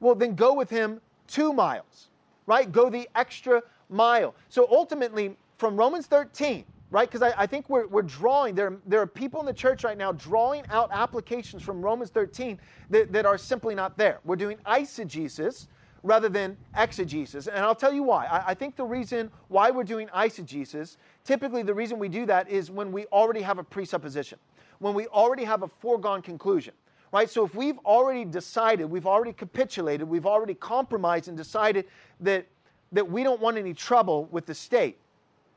well, 0.01 0.15
then 0.15 0.35
go 0.35 0.55
with 0.55 0.71
him 0.71 1.01
two 1.27 1.53
miles, 1.53 2.09
right? 2.47 2.71
Go 2.71 2.91
the 2.91 3.09
extra 3.15 3.63
mile. 3.89 4.35
So 4.49 4.69
ultimately, 4.71 5.37
from 5.59 5.77
Romans 5.77 6.07
13, 6.07 6.65
right? 6.91 7.11
Because 7.11 7.23
I, 7.23 7.43
I, 7.43 7.47
think 7.47 7.69
we're, 7.69 7.87
we're 7.87 8.03
drawing, 8.03 8.55
there, 8.55 8.77
there 8.87 9.01
are 9.01 9.07
people 9.07 9.41
in 9.41 9.47
the 9.47 9.53
church 9.53 9.85
right 9.85 9.99
now 9.99 10.13
drawing 10.13 10.65
out 10.71 10.91
applications 10.93 11.63
from 11.63 11.83
Romans 11.83 12.11
13 12.11 12.59
that, 12.91 13.13
that 13.13 13.27
are 13.27 13.39
simply 13.39 13.75
not 13.75 13.99
there. 13.99 14.21
We're 14.25 14.37
doing 14.37 14.59
eisegesis 14.67 15.67
rather 16.03 16.29
than 16.29 16.57
exegesis. 16.77 17.49
And 17.49 17.59
I'll 17.59 17.75
tell 17.75 17.93
you 17.93 18.05
why. 18.05 18.27
I, 18.27 18.51
I 18.51 18.55
think 18.55 18.77
the 18.77 18.85
reason 18.85 19.31
why 19.49 19.71
we're 19.71 19.85
doing 19.85 20.09
eisegesis, 20.09 20.97
typically 21.25 21.63
the 21.63 21.75
reason 21.75 21.99
we 21.99 22.09
do 22.09 22.25
that 22.27 22.49
is 22.49 22.71
when 22.71 22.93
we 22.93 23.07
already 23.07 23.43
have 23.43 23.59
a 23.59 23.65
presupposition, 23.65 24.39
when 24.79 24.95
we 24.95 25.09
already 25.09 25.45
have 25.45 25.63
a 25.63 25.69
foregone 25.69 26.23
conclusion. 26.23 26.75
Right? 27.13 27.31
So 27.31 27.45
if 27.45 27.55
we've 27.55 27.79
already 27.79 28.25
decided, 28.25 28.85
we've 28.91 29.07
already 29.07 29.33
capitulated, 29.33 30.09
we've 30.09 30.27
already 30.27 30.55
compromised 30.55 31.29
and 31.29 31.37
decided 31.37 31.87
that, 32.21 32.47
that 32.93 33.09
we 33.09 33.23
don't 33.23 33.41
want 33.41 33.57
any 33.57 33.75
trouble 33.75 34.27
with 34.31 34.45
the 34.45 34.55
state, 34.55 34.99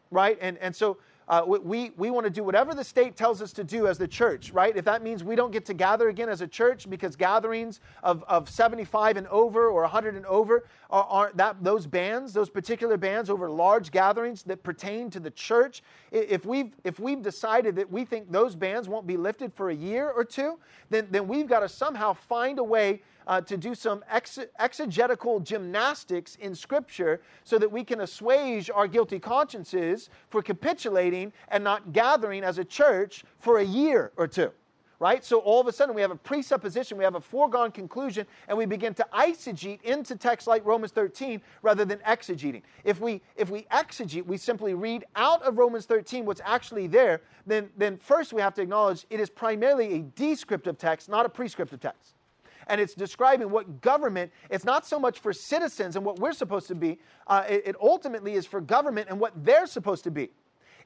right? 0.09 0.37
And, 0.41 0.57
and 0.59 0.75
so 0.75 0.97
uh, 1.29 1.43
we, 1.45 1.91
we 1.95 2.09
want 2.09 2.25
to 2.25 2.29
do 2.31 2.43
whatever 2.43 2.73
the 2.73 2.83
state 2.83 3.15
tells 3.15 3.39
us 3.39 3.53
to 3.53 3.63
do 3.63 3.85
as 3.85 3.99
the 3.99 4.07
church, 4.07 4.51
right? 4.51 4.75
If 4.75 4.83
that 4.85 5.03
means 5.03 5.23
we 5.23 5.35
don't 5.35 5.51
get 5.51 5.63
to 5.67 5.75
gather 5.75 6.09
again 6.09 6.27
as 6.27 6.41
a 6.41 6.47
church 6.47 6.89
because 6.89 7.15
gatherings 7.15 7.81
of, 8.01 8.23
of 8.27 8.49
75 8.49 9.17
and 9.17 9.27
over 9.27 9.67
or 9.67 9.81
100 9.81 10.15
and 10.15 10.25
over 10.25 10.65
are, 10.89 11.03
are 11.03 11.31
that 11.35 11.63
those 11.63 11.85
bands, 11.85 12.33
those 12.33 12.49
particular 12.49 12.97
bands 12.97 13.29
over 13.29 13.47
large 13.47 13.91
gatherings 13.91 14.41
that 14.43 14.63
pertain 14.63 15.11
to 15.11 15.19
the 15.19 15.29
church, 15.31 15.83
if 16.11 16.45
we've, 16.45 16.75
if 16.83 16.99
we've 16.99 17.21
decided 17.21 17.75
that 17.75 17.91
we 17.91 18.05
think 18.05 18.31
those 18.31 18.55
bands 18.55 18.89
won't 18.89 19.05
be 19.05 19.15
lifted 19.15 19.53
for 19.53 19.69
a 19.69 19.75
year 19.75 20.09
or 20.09 20.25
two, 20.25 20.57
then, 20.89 21.07
then 21.11 21.27
we've 21.27 21.47
got 21.47 21.59
to 21.59 21.69
somehow 21.69 22.11
find 22.11 22.57
a 22.57 22.63
way 22.63 23.03
uh, 23.29 23.39
to 23.39 23.55
do 23.55 23.75
some 23.75 24.03
ex- 24.09 24.39
exegetical 24.57 25.39
gymnastics 25.39 26.35
in 26.37 26.55
Scripture 26.55 27.21
so 27.43 27.59
that 27.59 27.71
we 27.71 27.83
can 27.83 28.01
assuage 28.01 28.71
our 28.73 28.87
guilty 28.87 29.19
consciences 29.19 30.09
for 30.29 30.41
capitulating 30.41 31.31
and 31.49 31.63
not 31.63 31.93
gathering 31.93 32.43
as 32.43 32.57
a 32.57 32.65
church 32.65 33.23
for 33.37 33.59
a 33.59 33.63
year 33.63 34.11
or 34.17 34.27
two 34.27 34.51
right? 35.01 35.23
So 35.23 35.39
all 35.39 35.61
of 35.61 35.67
a 35.67 35.71
sudden 35.71 35.95
we 35.95 36.01
have 36.01 36.11
a 36.11 36.15
presupposition, 36.15 36.97
we 36.97 37.05
have 37.05 37.15
a 37.15 37.21
foregone 37.21 37.71
conclusion, 37.71 38.27
and 38.49 38.57
we 38.57 38.65
begin 38.65 38.93
to 38.95 39.07
eisegete 39.13 39.81
into 39.83 40.17
texts 40.17 40.45
like 40.45 40.65
Romans 40.65 40.91
13 40.91 41.41
rather 41.61 41.85
than 41.85 41.99
exegeting. 41.99 42.63
If 42.83 42.99
we 42.99 43.21
if 43.37 43.49
we 43.49 43.61
exegete, 43.71 44.25
we 44.25 44.35
simply 44.35 44.73
read 44.73 45.05
out 45.15 45.41
of 45.43 45.57
Romans 45.57 45.85
13 45.85 46.25
what's 46.25 46.41
actually 46.43 46.87
there, 46.87 47.21
then 47.47 47.69
then 47.77 47.97
first 47.97 48.33
we 48.33 48.41
have 48.41 48.53
to 48.55 48.61
acknowledge 48.61 49.05
it 49.09 49.21
is 49.21 49.29
primarily 49.29 49.93
a 49.93 49.99
descriptive 49.99 50.77
text, 50.77 51.07
not 51.07 51.25
a 51.25 51.29
prescriptive 51.29 51.79
text. 51.79 52.15
And 52.69 52.79
it's 52.79 52.93
describing 52.93 53.49
what 53.49 53.81
government, 53.81 54.31
it's 54.49 54.63
not 54.63 54.85
so 54.85 54.99
much 54.99 55.19
for 55.19 55.33
citizens 55.33 55.95
and 55.95 56.05
what 56.05 56.19
we're 56.19 56.31
supposed 56.31 56.67
to 56.67 56.75
be, 56.75 56.99
uh, 57.27 57.43
it, 57.49 57.63
it 57.65 57.75
ultimately 57.81 58.35
is 58.35 58.45
for 58.45 58.61
government 58.61 59.09
and 59.09 59.19
what 59.19 59.33
they're 59.43 59.67
supposed 59.67 60.03
to 60.05 60.11
be. 60.11 60.29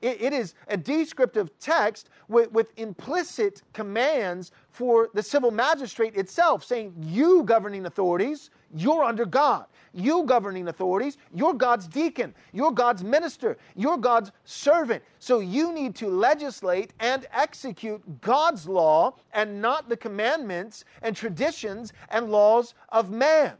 It, 0.01 0.21
it 0.21 0.33
is 0.33 0.55
a 0.67 0.77
descriptive 0.77 1.57
text 1.59 2.09
with, 2.27 2.51
with 2.51 2.71
implicit 2.77 3.61
commands 3.73 4.51
for 4.69 5.09
the 5.13 5.21
civil 5.21 5.51
magistrate 5.51 6.15
itself, 6.15 6.63
saying, 6.63 6.93
You 6.99 7.43
governing 7.43 7.85
authorities, 7.85 8.49
you're 8.75 9.03
under 9.03 9.25
God. 9.25 9.65
You 9.93 10.23
governing 10.23 10.67
authorities, 10.67 11.17
you're 11.33 11.53
God's 11.53 11.87
deacon, 11.87 12.33
you're 12.51 12.71
God's 12.71 13.03
minister, 13.03 13.57
you're 13.75 13.97
God's 13.97 14.31
servant. 14.43 15.03
So 15.19 15.39
you 15.39 15.71
need 15.71 15.93
to 15.95 16.07
legislate 16.07 16.93
and 16.99 17.27
execute 17.31 18.01
God's 18.21 18.67
law 18.67 19.15
and 19.33 19.61
not 19.61 19.89
the 19.89 19.97
commandments 19.97 20.83
and 21.03 21.15
traditions 21.15 21.93
and 22.09 22.31
laws 22.31 22.73
of 22.89 23.11
man. 23.11 23.53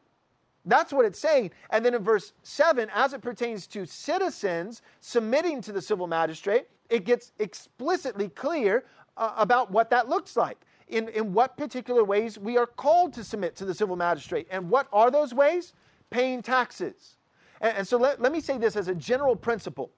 That's 0.65 0.93
what 0.93 1.05
it's 1.05 1.19
saying. 1.19 1.51
And 1.69 1.85
then 1.85 1.93
in 1.93 2.03
verse 2.03 2.33
7, 2.43 2.89
as 2.95 3.13
it 3.13 3.21
pertains 3.21 3.67
to 3.67 3.85
citizens 3.85 4.81
submitting 5.01 5.61
to 5.61 5.71
the 5.71 5.81
civil 5.81 6.07
magistrate, 6.07 6.67
it 6.89 7.05
gets 7.05 7.31
explicitly 7.39 8.29
clear 8.29 8.85
uh, 9.17 9.33
about 9.37 9.71
what 9.71 9.89
that 9.89 10.09
looks 10.09 10.35
like. 10.35 10.57
In, 10.93 11.09
in 11.09 11.33
what 11.33 11.57
particular 11.57 12.03
ways 12.03 12.37
we 12.37 12.55
are 12.55 12.67
called 12.67 13.13
to 13.13 13.23
submit 13.23 13.55
to 13.55 13.65
the 13.65 13.73
civil 13.73 13.95
magistrate. 13.95 14.47
And 14.51 14.69
what 14.69 14.87
are 14.93 15.09
those 15.09 15.33
ways? 15.33 15.73
Paying 16.11 16.43
taxes. 16.43 17.15
And, 17.61 17.77
and 17.77 17.87
so 17.87 17.97
let, 17.97 18.21
let 18.21 18.31
me 18.31 18.39
say 18.39 18.59
this 18.59 18.75
as 18.75 18.89
a 18.89 18.93
general 18.93 19.35
principle. 19.35 19.89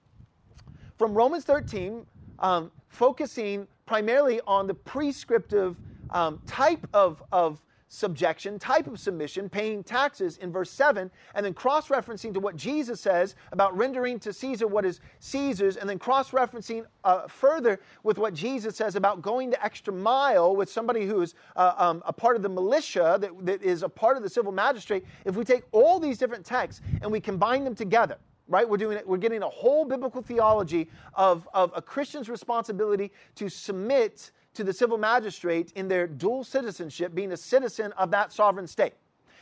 From 0.96 1.12
Romans 1.12 1.44
13, 1.44 2.06
um, 2.38 2.70
focusing 2.88 3.66
primarily 3.84 4.40
on 4.46 4.66
the 4.66 4.72
prescriptive 4.72 5.76
um, 6.10 6.40
type 6.46 6.86
of, 6.94 7.22
of 7.30 7.62
subjection, 7.96 8.58
type 8.58 8.86
of 8.86 9.00
submission, 9.00 9.48
paying 9.48 9.82
taxes 9.82 10.36
in 10.38 10.52
verse 10.52 10.70
7, 10.70 11.10
and 11.34 11.46
then 11.46 11.54
cross 11.54 11.88
referencing 11.88 12.32
to 12.34 12.40
what 12.40 12.54
Jesus 12.54 13.00
says 13.00 13.34
about 13.52 13.76
rendering 13.76 14.18
to 14.18 14.32
Caesar 14.32 14.66
what 14.66 14.84
is 14.84 15.00
Caesar's, 15.20 15.78
and 15.78 15.88
then 15.88 15.98
cross 15.98 16.30
referencing 16.30 16.84
uh, 17.04 17.26
further 17.26 17.80
with 18.02 18.18
what 18.18 18.34
Jesus 18.34 18.76
says 18.76 18.96
about 18.96 19.22
going 19.22 19.48
the 19.48 19.64
extra 19.64 19.92
mile 19.92 20.54
with 20.54 20.70
somebody 20.70 21.06
who 21.06 21.22
is 21.22 21.34
uh, 21.56 21.72
um, 21.78 22.02
a 22.06 22.12
part 22.12 22.36
of 22.36 22.42
the 22.42 22.48
militia, 22.50 23.16
that, 23.18 23.30
that 23.46 23.62
is 23.62 23.82
a 23.82 23.88
part 23.88 24.18
of 24.18 24.22
the 24.22 24.28
civil 24.28 24.52
magistrate. 24.52 25.04
If 25.24 25.36
we 25.36 25.44
take 25.44 25.62
all 25.72 25.98
these 25.98 26.18
different 26.18 26.44
texts 26.44 26.82
and 27.00 27.10
we 27.10 27.20
combine 27.20 27.64
them 27.64 27.74
together, 27.74 28.18
right? 28.48 28.68
We're 28.68 28.76
doing 28.76 28.98
it, 28.98 29.08
we're 29.08 29.16
getting 29.16 29.42
a 29.42 29.48
whole 29.48 29.84
biblical 29.84 30.20
theology 30.20 30.88
of, 31.14 31.48
of 31.54 31.72
a 31.74 31.80
Christian's 31.80 32.28
responsibility 32.28 33.10
to 33.36 33.48
submit 33.48 34.32
to 34.56 34.64
the 34.64 34.72
civil 34.72 34.98
magistrate 34.98 35.72
in 35.76 35.88
their 35.88 36.06
dual 36.06 36.44
citizenship, 36.44 37.14
being 37.14 37.32
a 37.32 37.36
citizen 37.36 37.92
of 37.92 38.10
that 38.10 38.32
sovereign 38.32 38.66
state. 38.66 38.94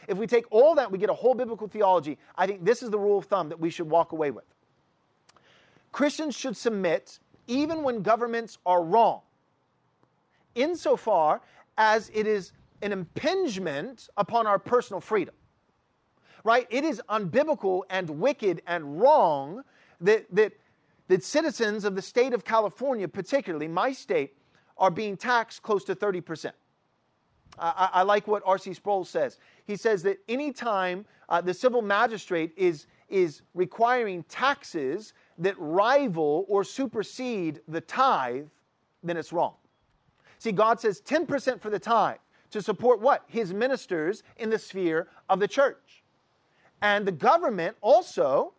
If 0.06 0.18
we 0.18 0.26
take 0.26 0.44
all 0.50 0.74
that, 0.74 0.90
we 0.90 0.98
get 0.98 1.08
a 1.08 1.14
whole 1.14 1.34
biblical 1.34 1.66
theology. 1.66 2.18
I 2.36 2.46
think 2.46 2.64
this 2.64 2.82
is 2.82 2.90
the 2.90 2.98
rule 2.98 3.18
of 3.18 3.24
thumb 3.24 3.48
that 3.48 3.58
we 3.58 3.70
should 3.70 3.88
walk 3.88 4.12
away 4.12 4.30
with. 4.30 4.44
Christians 5.92 6.34
should 6.34 6.56
submit 6.56 7.18
even 7.46 7.82
when 7.82 8.02
governments 8.02 8.58
are 8.66 8.82
wrong, 8.82 9.20
insofar 10.54 11.40
as 11.78 12.10
it 12.12 12.26
is 12.26 12.52
an 12.82 12.92
impingement 12.92 14.08
upon 14.16 14.46
our 14.46 14.58
personal 14.58 15.00
freedom. 15.00 15.34
Right? 16.42 16.66
It 16.68 16.84
is 16.84 17.00
unbiblical 17.08 17.82
and 17.88 18.10
wicked 18.10 18.60
and 18.66 19.00
wrong 19.00 19.62
that, 20.00 20.26
that, 20.34 20.52
that 21.08 21.24
citizens 21.24 21.84
of 21.84 21.94
the 21.94 22.02
state 22.02 22.34
of 22.34 22.44
California, 22.44 23.08
particularly 23.08 23.68
my 23.68 23.92
state, 23.92 24.36
are 24.76 24.90
being 24.90 25.16
taxed 25.16 25.62
close 25.62 25.84
to 25.84 25.94
30%. 25.94 26.52
I, 27.58 27.90
I 27.92 28.02
like 28.02 28.26
what 28.26 28.42
R.C. 28.44 28.74
Sproul 28.74 29.04
says. 29.04 29.38
He 29.64 29.76
says 29.76 30.02
that 30.02 30.18
anytime 30.28 31.04
uh, 31.28 31.40
the 31.40 31.54
civil 31.54 31.82
magistrate 31.82 32.52
is, 32.56 32.86
is 33.08 33.42
requiring 33.54 34.24
taxes 34.24 35.12
that 35.38 35.54
rival 35.58 36.44
or 36.48 36.64
supersede 36.64 37.60
the 37.68 37.80
tithe, 37.80 38.46
then 39.02 39.16
it's 39.16 39.32
wrong. 39.32 39.54
See, 40.38 40.52
God 40.52 40.80
says 40.80 41.00
10% 41.00 41.60
for 41.60 41.70
the 41.70 41.78
tithe 41.78 42.16
to 42.50 42.60
support 42.60 43.00
what? 43.00 43.24
His 43.28 43.52
ministers 43.52 44.22
in 44.36 44.50
the 44.50 44.58
sphere 44.58 45.08
of 45.28 45.40
the 45.40 45.48
church. 45.48 46.02
And 46.82 47.06
the 47.06 47.12
government 47.12 47.76
also 47.80 48.52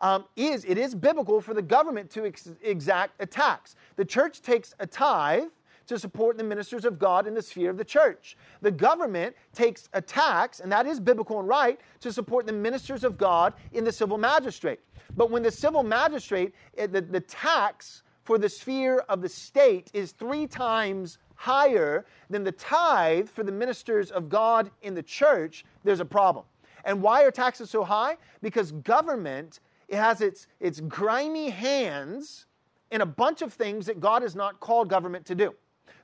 um, 0.00 0.24
is, 0.36 0.64
it 0.64 0.78
is 0.78 0.94
biblical 0.94 1.40
for 1.40 1.54
the 1.54 1.62
government 1.62 2.10
to 2.10 2.26
ex- 2.26 2.50
exact 2.62 3.20
a 3.20 3.26
tax. 3.26 3.76
The 3.96 4.04
church 4.04 4.42
takes 4.42 4.74
a 4.78 4.86
tithe 4.86 5.44
to 5.86 5.98
support 5.98 6.36
the 6.36 6.44
ministers 6.44 6.84
of 6.84 6.98
God 6.98 7.26
in 7.26 7.34
the 7.34 7.42
sphere 7.42 7.70
of 7.70 7.76
the 7.76 7.84
church. 7.84 8.36
The 8.60 8.70
government 8.70 9.34
takes 9.52 9.88
a 9.92 10.00
tax, 10.00 10.60
and 10.60 10.70
that 10.72 10.86
is 10.86 11.00
biblical 11.00 11.40
and 11.40 11.48
right, 11.48 11.80
to 12.00 12.12
support 12.12 12.46
the 12.46 12.52
ministers 12.52 13.04
of 13.04 13.18
God 13.18 13.54
in 13.72 13.84
the 13.84 13.92
civil 13.92 14.18
magistrate. 14.18 14.80
But 15.16 15.30
when 15.30 15.42
the 15.42 15.50
civil 15.50 15.82
magistrate, 15.82 16.54
eh, 16.78 16.86
the, 16.86 17.00
the 17.00 17.20
tax 17.20 18.02
for 18.24 18.38
the 18.38 18.48
sphere 18.48 19.04
of 19.08 19.20
the 19.20 19.28
state 19.28 19.90
is 19.92 20.12
three 20.12 20.46
times 20.46 21.18
higher 21.34 22.06
than 22.30 22.44
the 22.44 22.52
tithe 22.52 23.28
for 23.28 23.42
the 23.42 23.52
ministers 23.52 24.10
of 24.10 24.28
God 24.28 24.70
in 24.82 24.94
the 24.94 25.02
church, 25.02 25.64
there's 25.82 26.00
a 26.00 26.04
problem. 26.04 26.44
And 26.84 27.02
why 27.02 27.24
are 27.24 27.30
taxes 27.30 27.70
so 27.70 27.84
high? 27.84 28.16
Because 28.40 28.72
government 28.72 29.60
it 29.92 29.98
has 29.98 30.22
its, 30.22 30.46
its 30.58 30.80
grimy 30.80 31.50
hands 31.50 32.46
in 32.90 33.02
a 33.02 33.06
bunch 33.06 33.42
of 33.42 33.52
things 33.52 33.84
that 33.84 34.00
God 34.00 34.22
has 34.22 34.34
not 34.34 34.58
called 34.58 34.88
government 34.88 35.26
to 35.26 35.34
do. 35.34 35.54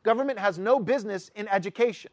Government 0.08 0.38
has 0.38 0.58
no 0.58 0.80
business 0.80 1.30
in 1.34 1.46
education, 1.48 2.10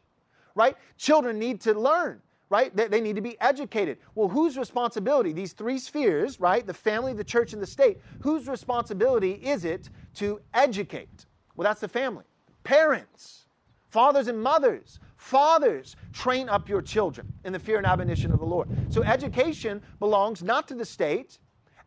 right? 0.54 0.76
Children 0.98 1.38
need 1.38 1.62
to 1.62 1.72
learn, 1.72 2.20
right? 2.50 2.70
They, 2.76 3.00
need 3.00 3.16
to 3.16 3.22
be 3.22 3.40
educated. 3.40 3.96
Well, 4.14 4.28
whose 4.28 4.58
responsibility? 4.58 5.32
These 5.32 5.54
three 5.54 5.78
spheres, 5.78 6.38
right? 6.38 6.66
The 6.66 6.74
family, 6.74 7.14
the 7.14 7.24
church, 7.24 7.54
and 7.54 7.62
the 7.62 7.66
state. 7.66 8.02
Whose 8.18 8.48
responsibility 8.48 9.32
is 9.32 9.64
it 9.64 9.88
to 10.16 10.42
educate? 10.52 11.24
Well, 11.56 11.64
that's 11.64 11.80
the 11.80 11.88
family. 11.88 12.24
Parents, 12.64 13.46
fathers 13.88 14.28
and 14.28 14.42
mothers. 14.42 15.00
Fathers, 15.16 15.96
train 16.12 16.50
up 16.50 16.68
your 16.68 16.82
children 16.82 17.26
in 17.46 17.54
the 17.54 17.58
fear 17.58 17.78
and 17.78 17.86
admonition 17.86 18.30
of 18.30 18.40
the 18.40 18.44
Lord. 18.44 18.68
So 18.90 19.04
education 19.04 19.80
belongs 20.00 20.42
not 20.42 20.68
to 20.68 20.74
the 20.74 20.84
state, 20.84 21.38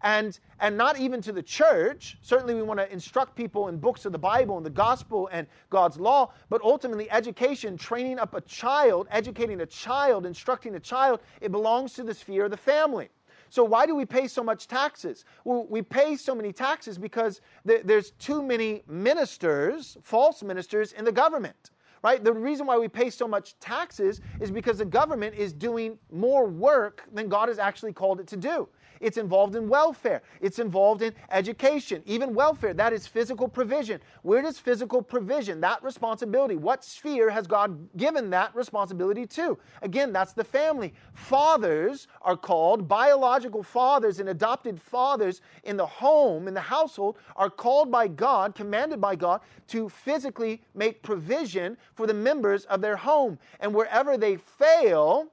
and, 0.01 0.39
and 0.59 0.77
not 0.77 0.99
even 0.99 1.21
to 1.21 1.31
the 1.31 1.43
church. 1.43 2.17
Certainly, 2.21 2.55
we 2.55 2.61
want 2.61 2.79
to 2.79 2.91
instruct 2.91 3.35
people 3.35 3.67
in 3.67 3.77
books 3.77 4.05
of 4.05 4.11
the 4.11 4.19
Bible 4.19 4.57
and 4.57 4.65
the 4.65 4.71
gospel 4.71 5.29
and 5.31 5.47
God's 5.69 5.99
law, 5.99 6.31
but 6.49 6.61
ultimately, 6.61 7.09
education, 7.11 7.77
training 7.77 8.19
up 8.19 8.33
a 8.33 8.41
child, 8.41 9.07
educating 9.11 9.61
a 9.61 9.65
child, 9.65 10.25
instructing 10.25 10.75
a 10.75 10.79
child, 10.79 11.19
it 11.41 11.51
belongs 11.51 11.93
to 11.93 12.03
the 12.03 12.13
sphere 12.13 12.45
of 12.45 12.51
the 12.51 12.57
family. 12.57 13.09
So, 13.49 13.63
why 13.63 13.85
do 13.85 13.95
we 13.95 14.05
pay 14.05 14.27
so 14.27 14.43
much 14.43 14.67
taxes? 14.67 15.25
Well, 15.43 15.65
we 15.69 15.81
pay 15.81 16.15
so 16.15 16.35
many 16.35 16.53
taxes 16.53 16.97
because 16.97 17.41
th- 17.67 17.81
there's 17.83 18.11
too 18.11 18.43
many 18.43 18.83
ministers, 18.87 19.97
false 20.03 20.43
ministers, 20.43 20.93
in 20.93 21.05
the 21.05 21.11
government 21.11 21.71
right? 22.03 22.23
The 22.23 22.33
reason 22.33 22.65
why 22.65 22.77
we 22.77 22.87
pay 22.87 23.09
so 23.09 23.27
much 23.27 23.59
taxes 23.59 24.21
is 24.39 24.51
because 24.51 24.77
the 24.77 24.85
government 24.85 25.35
is 25.35 25.53
doing 25.53 25.97
more 26.11 26.45
work 26.47 27.03
than 27.11 27.27
God 27.27 27.49
has 27.49 27.59
actually 27.59 27.93
called 27.93 28.19
it 28.19 28.27
to 28.27 28.37
do. 28.37 28.67
It's 28.99 29.17
involved 29.17 29.55
in 29.55 29.69
welfare. 29.69 30.21
It's 30.41 30.59
involved 30.59 31.01
in 31.01 31.13
education, 31.31 32.03
even 32.05 32.33
welfare. 32.33 32.73
That 32.73 32.93
is 32.93 33.07
physical 33.07 33.47
provision. 33.47 34.01
Where 34.23 34.41
does 34.41 34.59
physical 34.59 35.01
provision, 35.01 35.61
that 35.61 35.83
responsibility, 35.83 36.55
what 36.55 36.83
sphere 36.83 37.29
has 37.29 37.47
God 37.47 37.89
given 37.97 38.29
that 38.31 38.53
responsibility 38.55 39.25
to? 39.27 39.57
Again, 39.81 40.11
that's 40.11 40.33
the 40.33 40.43
family. 40.43 40.93
Fathers 41.13 42.07
are 42.21 42.37
called, 42.37 42.87
biological 42.87 43.63
fathers 43.63 44.19
and 44.19 44.29
adopted 44.29 44.81
fathers 44.81 45.41
in 45.63 45.77
the 45.77 45.85
home, 45.85 46.47
in 46.47 46.53
the 46.53 46.61
household, 46.61 47.17
are 47.35 47.49
called 47.49 47.91
by 47.91 48.07
God, 48.07 48.55
commanded 48.55 48.99
by 48.99 49.15
God, 49.15 49.41
to 49.67 49.89
physically 49.89 50.61
make 50.75 51.01
provision 51.03 51.77
for 51.93 52.07
the 52.07 52.13
members 52.13 52.65
of 52.65 52.81
their 52.81 52.95
home. 52.95 53.37
And 53.59 53.73
wherever 53.73 54.17
they 54.17 54.37
fail, 54.37 55.31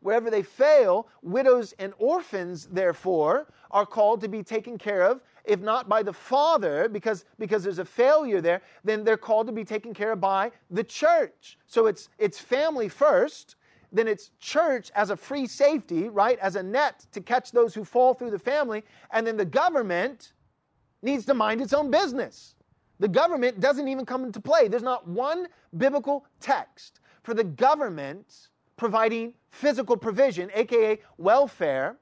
Wherever 0.00 0.30
they 0.30 0.42
fail, 0.42 1.08
widows 1.22 1.74
and 1.78 1.92
orphans, 1.98 2.66
therefore, 2.66 3.52
are 3.70 3.86
called 3.86 4.20
to 4.22 4.28
be 4.28 4.42
taken 4.42 4.78
care 4.78 5.02
of, 5.02 5.20
if 5.44 5.60
not 5.60 5.88
by 5.88 6.02
the 6.02 6.12
father, 6.12 6.88
because, 6.88 7.24
because 7.38 7.62
there's 7.62 7.78
a 7.78 7.84
failure 7.84 8.40
there, 8.40 8.62
then 8.82 9.04
they're 9.04 9.16
called 9.16 9.46
to 9.46 9.52
be 9.52 9.64
taken 9.64 9.92
care 9.92 10.12
of 10.12 10.20
by 10.20 10.50
the 10.70 10.84
church. 10.84 11.58
So 11.66 11.86
it's, 11.86 12.08
it's 12.18 12.38
family 12.38 12.88
first, 12.88 13.56
then 13.92 14.08
it's 14.08 14.30
church 14.38 14.90
as 14.94 15.10
a 15.10 15.16
free 15.16 15.46
safety, 15.46 16.08
right, 16.08 16.38
as 16.38 16.56
a 16.56 16.62
net 16.62 17.06
to 17.12 17.20
catch 17.20 17.52
those 17.52 17.74
who 17.74 17.84
fall 17.84 18.14
through 18.14 18.30
the 18.30 18.38
family, 18.38 18.84
and 19.12 19.26
then 19.26 19.36
the 19.36 19.44
government 19.44 20.32
needs 21.02 21.24
to 21.26 21.34
mind 21.34 21.60
its 21.60 21.72
own 21.72 21.90
business. 21.90 22.54
The 23.00 23.08
government 23.08 23.60
doesn't 23.60 23.88
even 23.88 24.04
come 24.04 24.24
into 24.24 24.40
play. 24.40 24.68
There's 24.68 24.82
not 24.82 25.08
one 25.08 25.48
biblical 25.76 26.26
text 26.40 27.00
for 27.22 27.34
the 27.34 27.44
government 27.44 28.48
providing 28.76 29.34
physical 29.50 29.96
provision, 29.96 30.50
aka 30.54 30.98
welfare, 31.18 31.96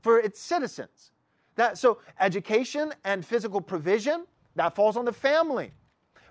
for 0.00 0.18
its 0.18 0.40
citizens. 0.40 1.12
That, 1.56 1.76
so 1.76 1.98
education 2.20 2.92
and 3.04 3.24
physical 3.24 3.60
provision, 3.60 4.26
that 4.54 4.74
falls 4.74 4.96
on 4.96 5.04
the 5.04 5.12
family. 5.12 5.72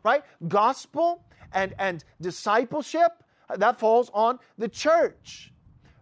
Right? 0.04 0.24
Gospel 0.48 1.24
and, 1.54 1.74
and 1.80 2.04
discipleship, 2.22 3.24
that 3.56 3.80
falls 3.80 4.10
on 4.14 4.40
the 4.58 4.68
church 4.68 5.52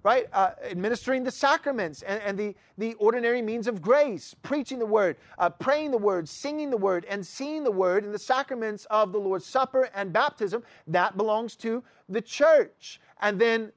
right? 0.06 0.28
Uh, 0.34 0.52
administering 0.64 1.24
the 1.24 1.32
sacraments 1.32 2.04
and, 2.04 2.22
and, 2.22 2.38
the, 2.38 2.56
the 2.78 2.94
ordinary 3.00 3.42
means 3.42 3.66
of 3.66 3.82
grace, 3.82 4.36
preaching 4.44 4.78
the 4.78 4.86
word, 4.86 5.18
uh, 5.40 5.50
praying 5.50 5.90
the 5.90 5.98
word, 5.98 6.30
singing 6.30 6.70
the 6.70 6.78
word, 6.78 7.08
and 7.10 7.26
seeing 7.26 7.64
the 7.64 7.72
word 7.72 8.06
in 8.06 8.12
the 8.12 8.20
sacraments 8.20 8.86
of 8.92 9.12
the 9.12 9.18
Lord's 9.18 9.48
Supper 9.48 9.90
and 9.96 10.14
baptism, 10.14 10.62
that 10.86 11.18
belongs 11.18 11.56
to 11.56 11.84
the 12.08 12.22
church. 12.22 13.02
And 13.20 13.42
then 13.42 13.72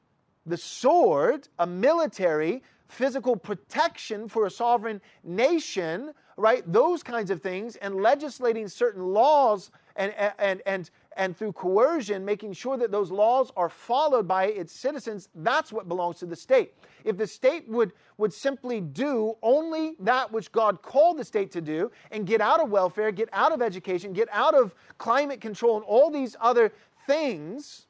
the 0.49 0.57
sword, 0.57 1.49
a 1.59 1.67
military, 1.67 2.63
physical 2.89 3.37
protection 3.37 4.29
for 4.29 4.47
a 4.47 4.51
sovereign 4.51 5.01
nation, 5.23 6.13
right? 6.37 6.63
Those 6.71 7.03
kinds 7.03 7.31
of 7.31 7.43
things, 7.43 7.77
and 7.77 7.97
legislating 7.97 8.69
certain 8.69 9.03
laws 9.13 9.71
and, 9.97 10.15
and, 10.39 10.63
and, 10.65 10.91
and 11.17 11.37
through 11.37 11.53
coercion, 11.53 12.25
making 12.25 12.53
sure 12.53 12.77
that 12.77 12.93
those 12.93 13.11
laws 13.11 13.51
are 13.57 13.69
followed 13.69 14.29
by 14.29 14.47
its 14.47 14.73
citizens, 14.73 15.29
that's 15.35 15.73
what 15.73 15.89
belongs 15.89 16.19
to 16.21 16.27
the 16.27 16.37
state. 16.37 16.73
If 17.05 17.17
the 17.17 17.27
state 17.27 17.69
would, 17.69 17.93
would 18.17 18.33
simply 18.33 18.81
do 18.81 19.37
only 19.43 19.97
that 19.99 20.33
which 20.33 20.53
God 20.53 20.81
called 20.81 21.19
the 21.19 21.25
state 21.25 21.51
to 21.53 21.61
do 21.61 21.91
and 22.13 22.27
get 22.27 22.41
out 22.41 22.61
of 22.61 22.71
welfare, 22.71 23.11
get 23.11 23.29
out 23.33 23.53
of 23.53 23.61
education, 23.61 24.13
get 24.13 24.29
out 24.31 24.55
of 24.55 24.75
climate 24.99 25.41
control, 25.41 25.77
and 25.77 25.85
all 25.85 26.11
these 26.11 26.37
other 26.41 26.73
things 27.07 27.88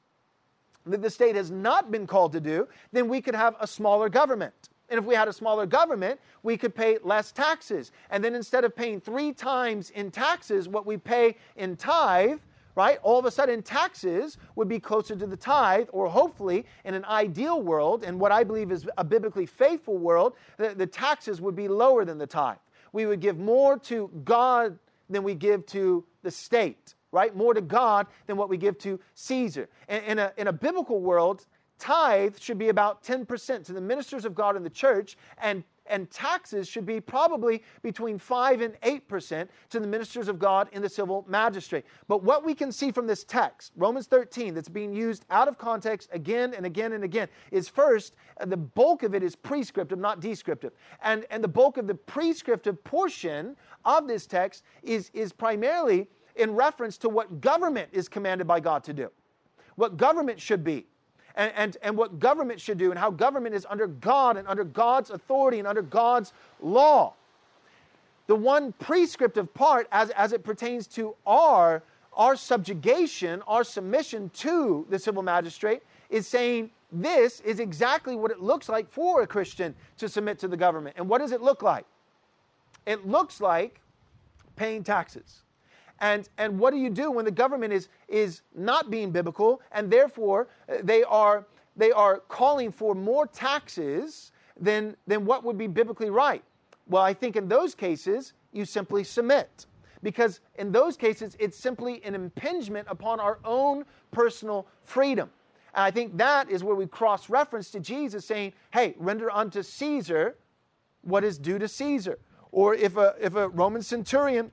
that 0.88 1.02
the 1.02 1.10
state 1.10 1.36
has 1.36 1.50
not 1.50 1.90
been 1.90 2.06
called 2.06 2.32
to 2.32 2.40
do, 2.40 2.68
then 2.92 3.08
we 3.08 3.20
could 3.20 3.34
have 3.34 3.56
a 3.60 3.66
smaller 3.66 4.08
government. 4.08 4.70
And 4.88 4.98
if 4.98 5.04
we 5.04 5.14
had 5.14 5.28
a 5.28 5.32
smaller 5.32 5.66
government, 5.66 6.18
we 6.42 6.56
could 6.56 6.74
pay 6.74 6.98
less 7.02 7.30
taxes. 7.30 7.92
And 8.10 8.24
then 8.24 8.34
instead 8.34 8.64
of 8.64 8.74
paying 8.74 9.00
three 9.00 9.32
times 9.32 9.90
in 9.90 10.10
taxes 10.10 10.68
what 10.68 10.86
we 10.86 10.96
pay 10.96 11.36
in 11.56 11.76
tithe, 11.76 12.38
right? 12.74 12.98
All 13.02 13.18
of 13.18 13.24
a 13.24 13.30
sudden, 13.30 13.60
taxes 13.60 14.38
would 14.54 14.68
be 14.68 14.78
closer 14.78 15.16
to 15.16 15.26
the 15.26 15.36
tithe, 15.36 15.88
or 15.92 16.08
hopefully, 16.08 16.64
in 16.84 16.94
an 16.94 17.04
ideal 17.06 17.60
world, 17.60 18.04
and 18.04 18.20
what 18.20 18.30
I 18.30 18.44
believe 18.44 18.70
is 18.70 18.86
a 18.96 19.02
biblically 19.02 19.46
faithful 19.46 19.98
world, 19.98 20.34
the, 20.58 20.76
the 20.76 20.86
taxes 20.86 21.40
would 21.40 21.56
be 21.56 21.66
lower 21.66 22.04
than 22.04 22.18
the 22.18 22.26
tithe. 22.26 22.58
We 22.92 23.04
would 23.06 23.20
give 23.20 23.36
more 23.36 23.78
to 23.80 24.08
God 24.24 24.78
than 25.10 25.24
we 25.24 25.34
give 25.34 25.66
to 25.66 26.04
the 26.22 26.30
state, 26.30 26.94
right? 27.12 27.34
More 27.34 27.54
to 27.54 27.60
God 27.60 28.06
than 28.26 28.36
what 28.36 28.48
we 28.48 28.56
give 28.56 28.78
to 28.78 28.98
Caesar. 29.14 29.68
In, 29.88 30.18
a, 30.18 30.32
in 30.36 30.48
a 30.48 30.52
biblical 30.52 31.00
world, 31.00 31.46
tithe 31.78 32.38
should 32.38 32.58
be 32.58 32.68
about 32.68 33.02
10% 33.02 33.64
to 33.64 33.72
the 33.72 33.80
ministers 33.80 34.24
of 34.24 34.34
God 34.34 34.56
in 34.56 34.62
the 34.62 34.70
church, 34.70 35.16
and 35.38 35.64
and 35.88 36.10
taxes 36.10 36.68
should 36.68 36.86
be 36.86 37.00
probably 37.00 37.62
between 37.82 38.18
5 38.18 38.60
and 38.60 38.80
8% 38.82 39.48
to 39.70 39.80
the 39.80 39.86
ministers 39.86 40.28
of 40.28 40.38
God 40.38 40.68
in 40.72 40.82
the 40.82 40.88
civil 40.88 41.24
magistrate. 41.28 41.84
But 42.06 42.22
what 42.22 42.44
we 42.44 42.54
can 42.54 42.70
see 42.70 42.92
from 42.92 43.06
this 43.06 43.24
text, 43.24 43.72
Romans 43.76 44.06
13, 44.06 44.54
that's 44.54 44.68
being 44.68 44.92
used 44.92 45.24
out 45.30 45.48
of 45.48 45.58
context 45.58 46.08
again 46.12 46.54
and 46.54 46.66
again 46.66 46.92
and 46.92 47.04
again, 47.04 47.28
is 47.50 47.68
first, 47.68 48.14
the 48.46 48.56
bulk 48.56 49.02
of 49.02 49.14
it 49.14 49.22
is 49.22 49.34
prescriptive, 49.34 49.98
not 49.98 50.20
descriptive. 50.20 50.72
And, 51.02 51.26
and 51.30 51.42
the 51.42 51.48
bulk 51.48 51.76
of 51.78 51.86
the 51.86 51.94
prescriptive 51.94 52.82
portion 52.84 53.56
of 53.84 54.06
this 54.06 54.26
text 54.26 54.64
is, 54.82 55.10
is 55.14 55.32
primarily 55.32 56.08
in 56.38 56.54
reference 56.54 56.96
to 56.98 57.08
what 57.08 57.40
government 57.40 57.88
is 57.92 58.08
commanded 58.08 58.46
by 58.46 58.60
God 58.60 58.84
to 58.84 58.92
do, 58.92 59.10
what 59.76 59.96
government 59.96 60.40
should 60.40 60.64
be 60.64 60.86
and, 61.34 61.52
and, 61.56 61.76
and 61.82 61.96
what 61.96 62.18
government 62.18 62.60
should 62.60 62.78
do 62.78 62.90
and 62.90 62.98
how 62.98 63.10
government 63.10 63.54
is 63.54 63.66
under 63.68 63.86
God 63.86 64.36
and 64.36 64.46
under 64.48 64.64
God's 64.64 65.10
authority 65.10 65.58
and 65.58 65.68
under 65.68 65.82
God's 65.82 66.32
law. 66.60 67.14
The 68.26 68.34
one 68.34 68.72
prescriptive 68.72 69.52
part 69.54 69.88
as, 69.90 70.10
as 70.10 70.32
it 70.32 70.44
pertains 70.44 70.86
to 70.88 71.14
our, 71.26 71.82
our 72.12 72.36
subjugation, 72.36 73.42
our 73.46 73.64
submission 73.64 74.30
to 74.34 74.86
the 74.90 74.98
civil 74.98 75.22
magistrate, 75.22 75.82
is 76.10 76.26
saying 76.26 76.70
this 76.90 77.40
is 77.40 77.60
exactly 77.60 78.16
what 78.16 78.30
it 78.30 78.40
looks 78.40 78.68
like 78.68 78.90
for 78.90 79.22
a 79.22 79.26
Christian 79.26 79.74
to 79.98 80.08
submit 80.08 80.38
to 80.40 80.48
the 80.48 80.56
government. 80.56 80.96
And 80.98 81.08
what 81.08 81.18
does 81.18 81.32
it 81.32 81.40
look 81.40 81.62
like? 81.62 81.84
It 82.86 83.06
looks 83.06 83.40
like 83.40 83.80
paying 84.56 84.82
taxes. 84.82 85.42
And, 86.00 86.28
and 86.38 86.58
what 86.58 86.72
do 86.72 86.78
you 86.78 86.90
do 86.90 87.10
when 87.10 87.24
the 87.24 87.30
government 87.30 87.72
is, 87.72 87.88
is 88.08 88.42
not 88.54 88.90
being 88.90 89.10
biblical 89.10 89.60
and 89.72 89.90
therefore 89.90 90.48
uh, 90.68 90.76
they 90.82 91.02
are, 91.02 91.46
they 91.76 91.90
are 91.90 92.20
calling 92.28 92.70
for 92.70 92.94
more 92.94 93.26
taxes 93.26 94.32
than, 94.60 94.96
than 95.06 95.24
what 95.24 95.44
would 95.44 95.58
be 95.58 95.66
biblically 95.66 96.10
right? 96.10 96.42
Well, 96.86 97.02
I 97.02 97.14
think 97.14 97.36
in 97.36 97.48
those 97.48 97.74
cases, 97.74 98.32
you 98.52 98.64
simply 98.64 99.04
submit. 99.04 99.66
Because 100.02 100.40
in 100.54 100.70
those 100.70 100.96
cases, 100.96 101.36
it's 101.40 101.58
simply 101.58 102.02
an 102.04 102.14
impingement 102.14 102.86
upon 102.88 103.18
our 103.18 103.40
own 103.44 103.84
personal 104.12 104.66
freedom. 104.84 105.30
And 105.74 105.84
I 105.84 105.90
think 105.90 106.16
that 106.18 106.50
is 106.50 106.62
where 106.62 106.76
we 106.76 106.86
cross 106.86 107.28
reference 107.28 107.70
to 107.72 107.80
Jesus 107.80 108.24
saying, 108.24 108.52
hey, 108.72 108.94
render 108.98 109.30
unto 109.30 109.62
Caesar 109.62 110.36
what 111.02 111.24
is 111.24 111.38
due 111.38 111.58
to 111.58 111.68
Caesar. 111.68 112.18
Or 112.52 112.74
if 112.74 112.96
a, 112.96 113.14
if 113.20 113.34
a 113.34 113.48
Roman 113.48 113.82
centurion 113.82 114.50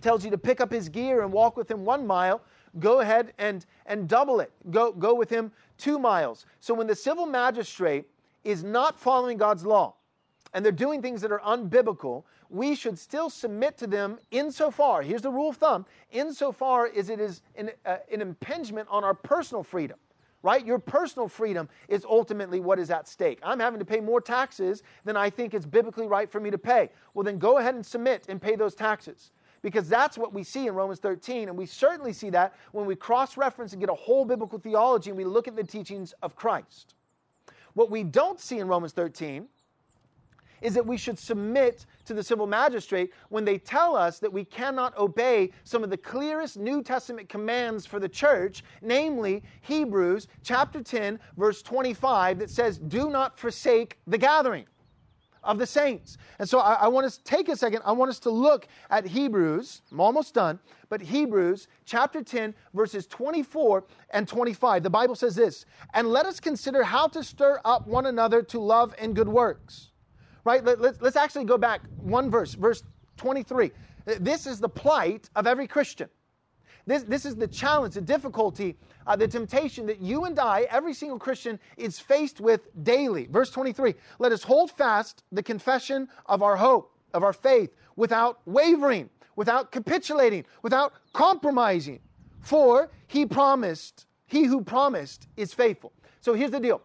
tells 0.00 0.24
you 0.24 0.30
to 0.30 0.38
pick 0.38 0.60
up 0.60 0.72
his 0.72 0.88
gear 0.88 1.22
and 1.22 1.32
walk 1.32 1.56
with 1.56 1.70
him 1.70 1.84
one 1.84 2.06
mile, 2.06 2.42
go 2.78 3.00
ahead 3.00 3.32
and, 3.38 3.64
and 3.86 4.08
double 4.08 4.40
it. 4.40 4.52
Go, 4.70 4.92
go 4.92 5.14
with 5.14 5.30
him 5.30 5.52
two 5.76 5.98
miles. 5.98 6.46
So 6.60 6.74
when 6.74 6.86
the 6.86 6.94
civil 6.94 7.26
magistrate 7.26 8.06
is 8.44 8.64
not 8.64 8.98
following 8.98 9.38
God's 9.38 9.64
law 9.64 9.94
and 10.54 10.64
they're 10.64 10.72
doing 10.72 11.02
things 11.02 11.20
that 11.22 11.32
are 11.32 11.40
unbiblical, 11.40 12.24
we 12.50 12.74
should 12.74 12.98
still 12.98 13.28
submit 13.28 13.76
to 13.78 13.86
them 13.86 14.18
insofar, 14.30 15.02
here's 15.02 15.22
the 15.22 15.30
rule 15.30 15.50
of 15.50 15.56
thumb, 15.56 15.84
insofar 16.12 16.90
as 16.96 17.10
it 17.10 17.20
is 17.20 17.42
an, 17.56 17.70
uh, 17.84 17.96
an 18.10 18.22
impingement 18.22 18.88
on 18.90 19.04
our 19.04 19.14
personal 19.14 19.62
freedom 19.62 19.98
right? 20.42 20.64
Your 20.64 20.78
personal 20.78 21.28
freedom 21.28 21.68
is 21.88 22.04
ultimately 22.04 22.60
what 22.60 22.78
is 22.78 22.90
at 22.90 23.08
stake. 23.08 23.40
I'm 23.42 23.58
having 23.58 23.80
to 23.80 23.84
pay 23.84 24.00
more 24.00 24.20
taxes 24.20 24.84
than 25.04 25.16
I 25.16 25.30
think 25.30 25.52
it's 25.52 25.66
biblically 25.66 26.06
right 26.06 26.30
for 26.30 26.40
me 26.40 26.50
to 26.50 26.58
pay. 26.58 26.90
Well, 27.14 27.24
then 27.24 27.38
go 27.38 27.58
ahead 27.58 27.74
and 27.74 27.84
submit 27.84 28.26
and 28.28 28.40
pay 28.40 28.54
those 28.54 28.74
taxes 28.74 29.32
because 29.62 29.88
that's 29.88 30.16
what 30.16 30.32
we 30.32 30.42
see 30.42 30.66
in 30.66 30.74
Romans 30.74 31.00
13. 31.00 31.48
And 31.48 31.56
we 31.56 31.66
certainly 31.66 32.12
see 32.12 32.30
that 32.30 32.54
when 32.72 32.86
we 32.86 32.94
cross 32.94 33.36
reference 33.36 33.72
and 33.72 33.80
get 33.80 33.90
a 33.90 33.94
whole 33.94 34.24
biblical 34.24 34.58
theology 34.58 35.10
and 35.10 35.16
we 35.16 35.24
look 35.24 35.48
at 35.48 35.56
the 35.56 35.64
teachings 35.64 36.14
of 36.22 36.36
Christ. 36.36 36.94
What 37.74 37.90
we 37.90 38.02
don't 38.02 38.40
see 38.40 38.58
in 38.58 38.68
Romans 38.68 38.92
13 38.92 39.48
is 40.60 40.74
that 40.74 40.84
we 40.84 40.96
should 40.96 41.18
submit 41.18 41.86
to 42.04 42.14
the 42.14 42.22
civil 42.22 42.46
magistrate 42.46 43.12
when 43.28 43.44
they 43.44 43.58
tell 43.58 43.94
us 43.94 44.18
that 44.18 44.32
we 44.32 44.44
cannot 44.44 44.96
obey 44.98 45.52
some 45.64 45.84
of 45.84 45.90
the 45.90 45.96
clearest 45.96 46.58
New 46.58 46.82
Testament 46.82 47.28
commands 47.28 47.86
for 47.86 48.00
the 48.00 48.08
church, 48.08 48.64
namely 48.82 49.42
Hebrews 49.60 50.26
chapter 50.42 50.82
10, 50.82 51.20
verse 51.36 51.62
25, 51.62 52.40
that 52.40 52.50
says, 52.50 52.78
Do 52.78 53.10
not 53.10 53.38
forsake 53.38 53.98
the 54.06 54.18
gathering 54.18 54.66
of 55.42 55.58
the 55.58 55.66
saints. 55.66 56.18
And 56.38 56.48
so 56.48 56.58
I, 56.58 56.74
I, 56.74 56.88
want 56.88 57.06
us 57.06 57.16
to 57.16 57.24
take 57.24 57.48
a 57.48 57.56
second. 57.56 57.82
I 57.84 57.92
want 57.92 58.10
us 58.10 58.18
to 58.20 58.30
look 58.30 58.68
at 58.90 59.06
Hebrews. 59.06 59.82
I'm 59.90 60.00
almost 60.00 60.34
done. 60.34 60.58
But 60.88 61.00
Hebrews 61.00 61.68
chapter 61.84 62.22
10, 62.22 62.54
verses 62.74 63.06
24 63.06 63.84
and 64.10 64.26
25. 64.26 64.82
The 64.82 64.90
Bible 64.90 65.14
says 65.14 65.34
this 65.34 65.66
And 65.94 66.08
let 66.08 66.26
us 66.26 66.40
consider 66.40 66.82
how 66.82 67.08
to 67.08 67.22
stir 67.22 67.60
up 67.64 67.86
one 67.86 68.06
another 68.06 68.42
to 68.42 68.58
love 68.58 68.94
and 68.98 69.14
good 69.14 69.28
works. 69.28 69.90
Right? 70.44 70.64
Let, 70.64 70.80
let's, 70.80 71.00
let's 71.00 71.16
actually 71.16 71.44
go 71.44 71.58
back 71.58 71.82
one 72.00 72.30
verse, 72.30 72.54
verse 72.54 72.82
23. 73.16 73.70
This 74.20 74.46
is 74.46 74.58
the 74.58 74.68
plight 74.68 75.28
of 75.36 75.46
every 75.46 75.66
Christian. 75.66 76.08
This, 76.88 77.02
this 77.02 77.26
is 77.26 77.36
the 77.36 77.46
challenge, 77.46 77.94
the 77.94 78.00
difficulty, 78.00 78.74
uh, 79.06 79.14
the 79.14 79.28
temptation 79.28 79.84
that 79.88 80.00
you 80.00 80.24
and 80.24 80.38
I, 80.38 80.62
every 80.70 80.94
single 80.94 81.18
Christian, 81.18 81.60
is 81.76 81.98
faced 81.98 82.40
with 82.40 82.62
daily. 82.82 83.26
Verse 83.26 83.50
23 83.50 83.94
Let 84.18 84.32
us 84.32 84.42
hold 84.42 84.70
fast 84.70 85.22
the 85.30 85.42
confession 85.42 86.08
of 86.24 86.42
our 86.42 86.56
hope, 86.56 86.96
of 87.12 87.22
our 87.22 87.34
faith, 87.34 87.74
without 87.96 88.40
wavering, 88.46 89.10
without 89.36 89.70
capitulating, 89.70 90.46
without 90.62 90.94
compromising. 91.12 92.00
For 92.40 92.90
he 93.06 93.26
promised, 93.26 94.06
he 94.24 94.44
who 94.44 94.62
promised 94.62 95.28
is 95.36 95.52
faithful. 95.52 95.92
So 96.22 96.32
here's 96.32 96.52
the 96.52 96.60
deal. 96.60 96.80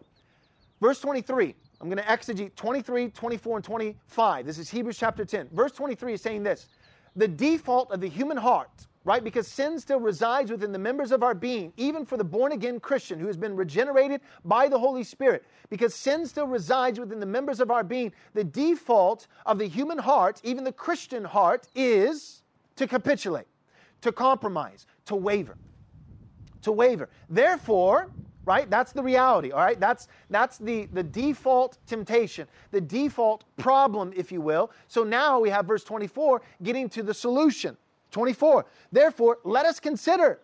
Verse 0.82 1.00
23, 1.00 1.54
I'm 1.80 1.88
going 1.88 1.96
to 1.96 2.04
exegete 2.04 2.54
23, 2.56 3.08
24, 3.08 3.56
and 3.56 3.64
25. 3.64 4.44
This 4.44 4.58
is 4.58 4.68
Hebrews 4.68 4.98
chapter 4.98 5.24
10. 5.24 5.48
Verse 5.52 5.72
23 5.72 6.12
is 6.12 6.20
saying 6.20 6.42
this 6.42 6.68
The 7.16 7.26
default 7.26 7.90
of 7.90 8.02
the 8.02 8.08
human 8.08 8.36
heart 8.36 8.86
right? 9.04 9.22
Because 9.22 9.46
sin 9.46 9.78
still 9.78 10.00
resides 10.00 10.50
within 10.50 10.72
the 10.72 10.78
members 10.78 11.12
of 11.12 11.22
our 11.22 11.34
being, 11.34 11.72
even 11.76 12.04
for 12.04 12.16
the 12.16 12.24
born 12.24 12.52
again 12.52 12.80
Christian 12.80 13.18
who 13.18 13.26
has 13.26 13.36
been 13.36 13.54
regenerated 13.54 14.22
by 14.44 14.68
the 14.68 14.78
Holy 14.78 15.04
Spirit. 15.04 15.44
Because 15.68 15.94
sin 15.94 16.26
still 16.26 16.46
resides 16.46 16.98
within 16.98 17.20
the 17.20 17.26
members 17.26 17.60
of 17.60 17.70
our 17.70 17.84
being, 17.84 18.12
the 18.32 18.44
default 18.44 19.26
of 19.44 19.58
the 19.58 19.66
human 19.66 19.98
heart, 19.98 20.40
even 20.42 20.64
the 20.64 20.72
Christian 20.72 21.24
heart, 21.24 21.68
is 21.74 22.42
to 22.76 22.86
capitulate, 22.86 23.46
to 24.00 24.10
compromise, 24.10 24.86
to 25.04 25.14
waver. 25.14 25.56
To 26.62 26.72
waver. 26.72 27.10
Therefore, 27.28 28.10
right 28.46 28.68
that's 28.68 28.92
the 28.92 29.02
reality 29.02 29.52
all 29.52 29.64
right 29.64 29.80
that's 29.80 30.08
that's 30.28 30.58
the 30.58 30.86
the 30.92 31.02
default 31.02 31.78
temptation 31.86 32.46
the 32.72 32.80
default 32.80 33.44
problem 33.56 34.12
if 34.14 34.30
you 34.30 34.40
will 34.40 34.70
so 34.86 35.02
now 35.02 35.40
we 35.40 35.48
have 35.48 35.64
verse 35.64 35.82
24 35.82 36.42
getting 36.62 36.86
to 36.86 37.02
the 37.02 37.14
solution 37.14 37.74
24. 38.14 38.64
Therefore, 38.92 39.38
let 39.44 39.66
us 39.66 39.78
consider. 39.78 40.38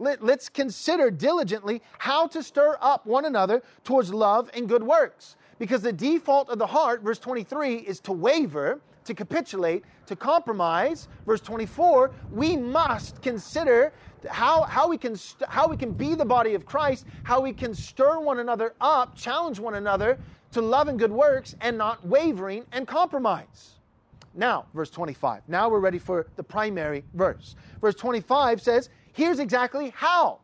let, 0.00 0.24
let's 0.24 0.48
consider 0.48 1.10
diligently 1.10 1.82
how 1.98 2.26
to 2.26 2.42
stir 2.42 2.76
up 2.80 3.06
one 3.06 3.26
another 3.26 3.62
towards 3.84 4.12
love 4.12 4.50
and 4.54 4.68
good 4.68 4.82
works. 4.82 5.36
Because 5.58 5.82
the 5.82 5.92
default 5.92 6.48
of 6.48 6.58
the 6.58 6.66
heart, 6.66 7.02
verse 7.02 7.20
23, 7.20 7.76
is 7.76 8.00
to 8.00 8.12
waver, 8.12 8.80
to 9.04 9.14
capitulate, 9.14 9.84
to 10.06 10.16
compromise. 10.16 11.06
Verse 11.26 11.40
24, 11.42 12.10
we 12.32 12.56
must 12.56 13.22
consider 13.22 13.92
how, 14.28 14.62
how, 14.62 14.88
we 14.88 14.96
can 14.96 15.14
st- 15.14 15.48
how 15.48 15.68
we 15.68 15.76
can 15.76 15.92
be 15.92 16.14
the 16.14 16.24
body 16.24 16.54
of 16.54 16.64
Christ, 16.64 17.06
how 17.22 17.40
we 17.40 17.52
can 17.52 17.74
stir 17.74 18.18
one 18.18 18.40
another 18.40 18.74
up, 18.80 19.14
challenge 19.14 19.60
one 19.60 19.74
another 19.74 20.18
to 20.52 20.62
love 20.62 20.88
and 20.88 20.98
good 20.98 21.12
works, 21.12 21.54
and 21.60 21.76
not 21.76 22.04
wavering 22.06 22.64
and 22.72 22.88
compromise. 22.88 23.73
Now, 24.34 24.66
verse 24.74 24.90
25. 24.90 25.42
Now 25.48 25.68
we're 25.68 25.80
ready 25.80 25.98
for 25.98 26.26
the 26.36 26.42
primary 26.42 27.04
verse. 27.14 27.56
Verse 27.80 27.94
25 27.94 28.60
says, 28.60 28.90
here's 29.12 29.38
exactly 29.38 29.90
how. 29.94 30.40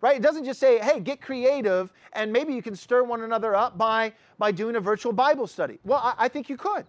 Right? 0.00 0.16
It 0.16 0.22
doesn't 0.22 0.44
just 0.44 0.60
say, 0.60 0.78
hey, 0.78 1.00
get 1.00 1.20
creative 1.20 1.92
and 2.12 2.32
maybe 2.32 2.52
you 2.52 2.62
can 2.62 2.76
stir 2.76 3.02
one 3.02 3.22
another 3.22 3.54
up 3.54 3.78
by, 3.78 4.12
by 4.38 4.52
doing 4.52 4.76
a 4.76 4.80
virtual 4.80 5.12
Bible 5.12 5.46
study. 5.46 5.78
Well, 5.84 5.98
I, 5.98 6.14
I 6.18 6.28
think 6.28 6.48
you 6.48 6.56
could. 6.56 6.84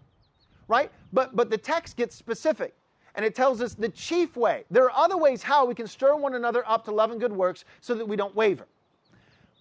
Right? 0.68 0.92
But, 1.14 1.36
but 1.36 1.50
the 1.50 1.58
text 1.58 1.96
gets 1.96 2.16
specific 2.16 2.76
and 3.16 3.26
it 3.26 3.34
tells 3.34 3.62
us 3.62 3.74
the 3.74 3.90
chief 3.90 4.36
way. 4.36 4.66
There 4.70 4.84
are 4.84 4.92
other 4.92 5.18
ways 5.18 5.42
how 5.42 5.66
we 5.66 5.74
can 5.74 5.88
stir 5.88 6.16
one 6.16 6.36
another 6.36 6.68
up 6.68 6.84
to 6.86 6.92
love 6.92 7.12
and 7.12 7.20
good 7.20 7.32
works 7.32 7.66
so 7.80 7.96
that 7.96 8.06
we 8.06 8.16
don't 8.16 8.36
waver. 8.36 8.68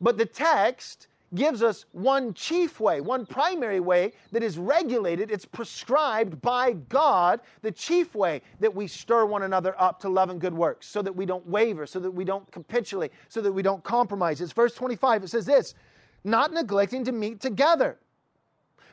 But 0.01 0.18
the 0.18 0.27
text 0.27 1.07
gives 1.35 1.62
us 1.62 1.87
one 1.92 2.35
chief 2.35 2.81
way, 2.81 3.01
one 3.01 3.27
primary 3.27 3.81
way 3.81 4.12
that 4.33 4.42
is 4.42 4.59
regulated, 4.59 5.31
it's 5.31 5.44
prescribed 5.44 6.40
by 6.40 6.73
God, 6.88 7.40
the 7.62 7.73
chief 7.73 8.14
way 8.14 8.42
that 8.61 8.75
we 8.75 8.87
stir 8.87 9.25
one 9.25 9.42
another 9.42 9.75
up 9.81 10.01
to 10.01 10.09
love 10.09 10.31
and 10.31 10.40
good 10.40 10.55
works, 10.55 10.87
so 10.87 11.03
that 11.03 11.14
we 11.14 11.27
don't 11.27 11.47
waver, 11.47 11.87
so 11.87 11.99
that 12.01 12.11
we 12.11 12.25
don't 12.25 12.51
capitulate, 12.53 13.12
so 13.29 13.40
that 13.40 13.53
we 13.53 13.62
don't 13.62 13.83
compromise. 13.85 14.40
It's 14.40 14.53
verse 14.53 14.75
25. 14.75 15.25
It 15.25 15.29
says 15.29 15.47
this 15.47 15.75
not 16.25 16.53
neglecting 16.53 17.05
to 17.05 17.12
meet 17.12 17.40
together, 17.40 17.99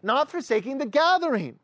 not 0.03 0.29
forsaking 0.29 0.77
the 0.77 0.85
gathering. 0.85 1.57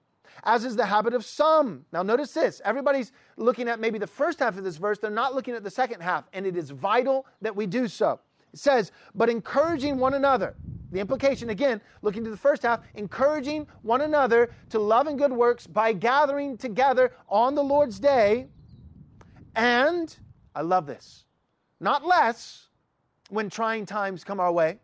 As 0.44 0.64
is 0.64 0.76
the 0.76 0.86
habit 0.86 1.14
of 1.14 1.26
some. 1.26 1.84
Now, 1.92 2.04
notice 2.04 2.32
this. 2.32 2.62
Everybody's 2.64 3.12
looking 3.38 3.68
at 3.68 3.80
maybe 3.80 3.98
the 3.98 4.08
first 4.08 4.40
half 4.40 4.58
of 4.58 4.64
this 4.64 4.78
verse. 4.78 5.00
They're 5.00 5.10
not 5.10 5.34
looking 5.34 5.56
at 5.56 5.64
the 5.64 5.72
second 5.72 6.02
half. 6.02 6.26
And 6.32 6.46
it 6.46 6.56
is 6.56 6.70
vital 6.70 7.26
that 7.42 7.56
we 7.56 7.66
do 7.66 7.88
so. 7.88 8.20
It 8.54 8.60
says, 8.60 8.92
but 9.16 9.30
encouraging 9.30 9.98
one 9.98 10.14
another. 10.14 10.56
The 10.92 11.00
implication, 11.00 11.50
again, 11.50 11.82
looking 12.02 12.24
to 12.24 12.30
the 12.30 12.38
first 12.38 12.64
half, 12.64 12.80
encouraging 12.96 13.68
one 13.82 14.02
another 14.02 14.52
to 14.70 14.80
love 14.80 15.08
and 15.08 15.18
good 15.18 15.34
works 15.34 15.68
by 15.68 15.92
gathering 15.92 16.58
together 16.58 17.12
on 17.28 17.56
the 17.56 17.64
Lord's 17.64 18.00
day. 18.00 18.48
And, 19.56 20.16
I 20.56 20.62
love 20.62 20.86
this, 20.86 21.26
not 21.80 22.06
less 22.06 22.68
when 23.30 23.50
trying 23.50 23.86
times 23.86 24.24
come 24.24 24.40
our 24.40 24.52
way, 24.52 24.80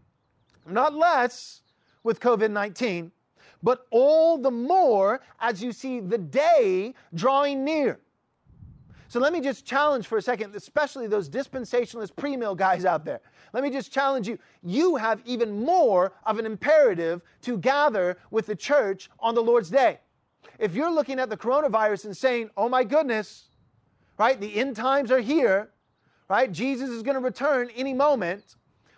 not 0.67 0.93
less 0.93 1.62
with 2.04 2.19
COVID 2.19 2.52
19, 2.52 3.12
but 3.62 3.88
all 3.89 4.38
the 4.38 4.52
more 4.52 5.21
as 5.39 5.63
you 5.63 5.71
see 5.71 6.02
the 6.02 6.17
day 6.17 6.93
drawing 7.13 7.63
near. 7.63 7.99
So 9.13 9.19
let 9.19 9.32
me 9.32 9.41
just 9.41 9.63
challenge 9.63 10.08
for 10.08 10.17
a 10.17 10.21
second, 10.23 10.56
especially 10.56 11.06
those 11.06 11.30
dispensationalist 11.30 12.15
pre 12.15 12.36
mill 12.36 12.56
guys 12.56 12.84
out 12.84 13.06
there. 13.06 13.21
Let 13.54 13.62
me 13.62 13.69
just 13.69 13.91
challenge 13.91 14.28
you. 14.28 14.39
You 14.63 14.95
have 14.95 15.21
even 15.23 15.63
more 15.63 16.13
of 16.26 16.39
an 16.39 16.47
imperative 16.47 17.21
to 17.43 17.60
gather 17.60 18.17
with 18.32 18.47
the 18.47 18.56
church 18.56 19.12
on 19.19 19.36
the 19.36 19.43
Lord's 19.43 19.69
day. 19.69 19.99
If 20.58 20.73
you're 20.73 20.91
looking 20.91 21.19
at 21.19 21.30
the 21.30 21.38
coronavirus 21.38 22.06
and 22.06 22.17
saying, 22.17 22.49
oh 22.58 22.67
my 22.67 22.84
goodness, 22.84 23.49
right, 24.17 24.41
the 24.41 24.56
end 24.56 24.76
times 24.76 25.12
are 25.12 25.21
here, 25.21 25.69
right, 26.28 26.52
Jesus 26.52 26.89
is 26.89 27.04
going 27.04 27.13
to 27.13 27.21
return 27.21 27.69
any 27.76 27.93
moment, 27.93 28.56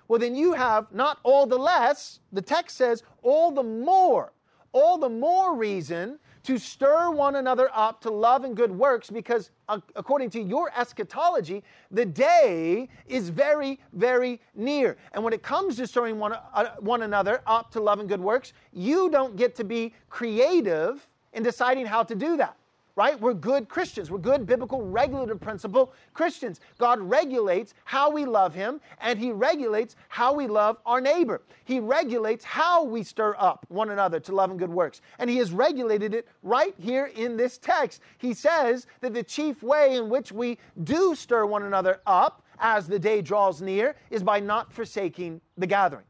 well, 0.08 0.18
then 0.18 0.34
you 0.34 0.54
have 0.54 0.94
not 0.94 1.20
all 1.24 1.46
the 1.46 1.60
less, 1.60 2.22
the 2.32 2.42
text 2.42 2.78
says, 2.78 3.04
all 3.22 3.52
the 3.52 3.64
more, 3.64 4.32
all 4.72 4.98
the 4.98 5.10
more 5.10 5.58
reason 5.58 6.20
to 6.46 6.58
stir 6.60 7.10
one 7.10 7.36
another 7.36 7.70
up 7.74 8.02
to 8.02 8.12
love 8.12 8.44
and 8.44 8.56
good 8.56 8.72
works 8.72 9.10
because, 9.10 9.52
uh, 9.68 9.80
according 9.96 10.30
to 10.30 10.40
your 10.40 10.72
eschatology, 10.78 11.64
the 11.92 12.06
day 12.06 12.88
is 13.08 13.30
very, 13.30 13.80
very 13.94 14.40
near. 14.54 14.98
And 15.14 15.24
when 15.24 15.34
it 15.34 15.42
comes 15.42 15.76
to 15.78 15.88
stirring 15.88 16.20
one, 16.20 16.34
uh, 16.34 16.76
one 16.80 17.02
another 17.02 17.42
up 17.48 17.72
to 17.72 17.80
love 17.80 18.00
and 18.00 18.08
good 18.08 18.22
works, 18.22 18.54
you 18.72 19.10
don't 19.10 19.36
get 19.36 19.56
to 19.56 19.64
be 19.64 19.94
creative 20.10 21.08
in 21.34 21.42
deciding 21.42 21.86
how 21.86 22.04
to 22.04 22.16
do 22.16 22.38
that 22.38 22.56
right? 22.96 23.20
We're 23.20 23.34
good 23.34 23.68
Christians. 23.68 24.10
We're 24.10 24.20
good 24.20 24.46
biblical 24.46 24.82
regulative 24.82 25.40
principle 25.40 25.94
Christians. 26.14 26.62
God 26.78 27.00
regulates 27.00 27.74
how 27.84 28.10
we 28.10 28.26
love 28.26 28.54
Him, 28.54 28.80
and 29.02 29.20
He 29.20 29.32
regulates 29.32 29.96
how 30.08 30.34
we 30.34 30.48
love 30.48 30.78
our 30.86 31.02
neighbor. 31.02 31.42
He 31.66 31.80
regulates 31.80 32.46
how 32.46 32.84
we 32.84 33.04
stir 33.04 33.36
up 33.38 33.66
one 33.70 33.90
another 33.90 34.20
to 34.22 34.34
love 34.34 34.50
and 34.50 34.60
good 34.60 34.70
works. 34.70 35.02
And 35.20 35.30
He 35.30 35.38
has 35.38 35.52
regulated 35.52 36.14
it 36.14 36.28
right 36.44 36.74
here 36.78 37.12
in 37.16 37.36
this 37.36 37.58
text. 37.58 38.02
He 38.18 38.34
says 38.34 38.88
that 39.02 39.14
the 39.14 39.24
chief 39.24 39.62
way 39.62 39.96
in 39.96 40.10
which 40.10 40.32
we 40.32 40.58
do 40.84 41.16
stir 41.16 41.46
one 41.46 41.64
another 41.64 42.00
up 42.06 42.44
as 42.60 42.88
the 42.88 43.00
day 43.00 43.22
draws 43.22 43.62
near 43.62 43.96
is 44.10 44.24
by 44.24 44.40
not 44.40 44.72
forsaking 44.72 45.42
the 45.58 45.68
gathering. 45.68 46.06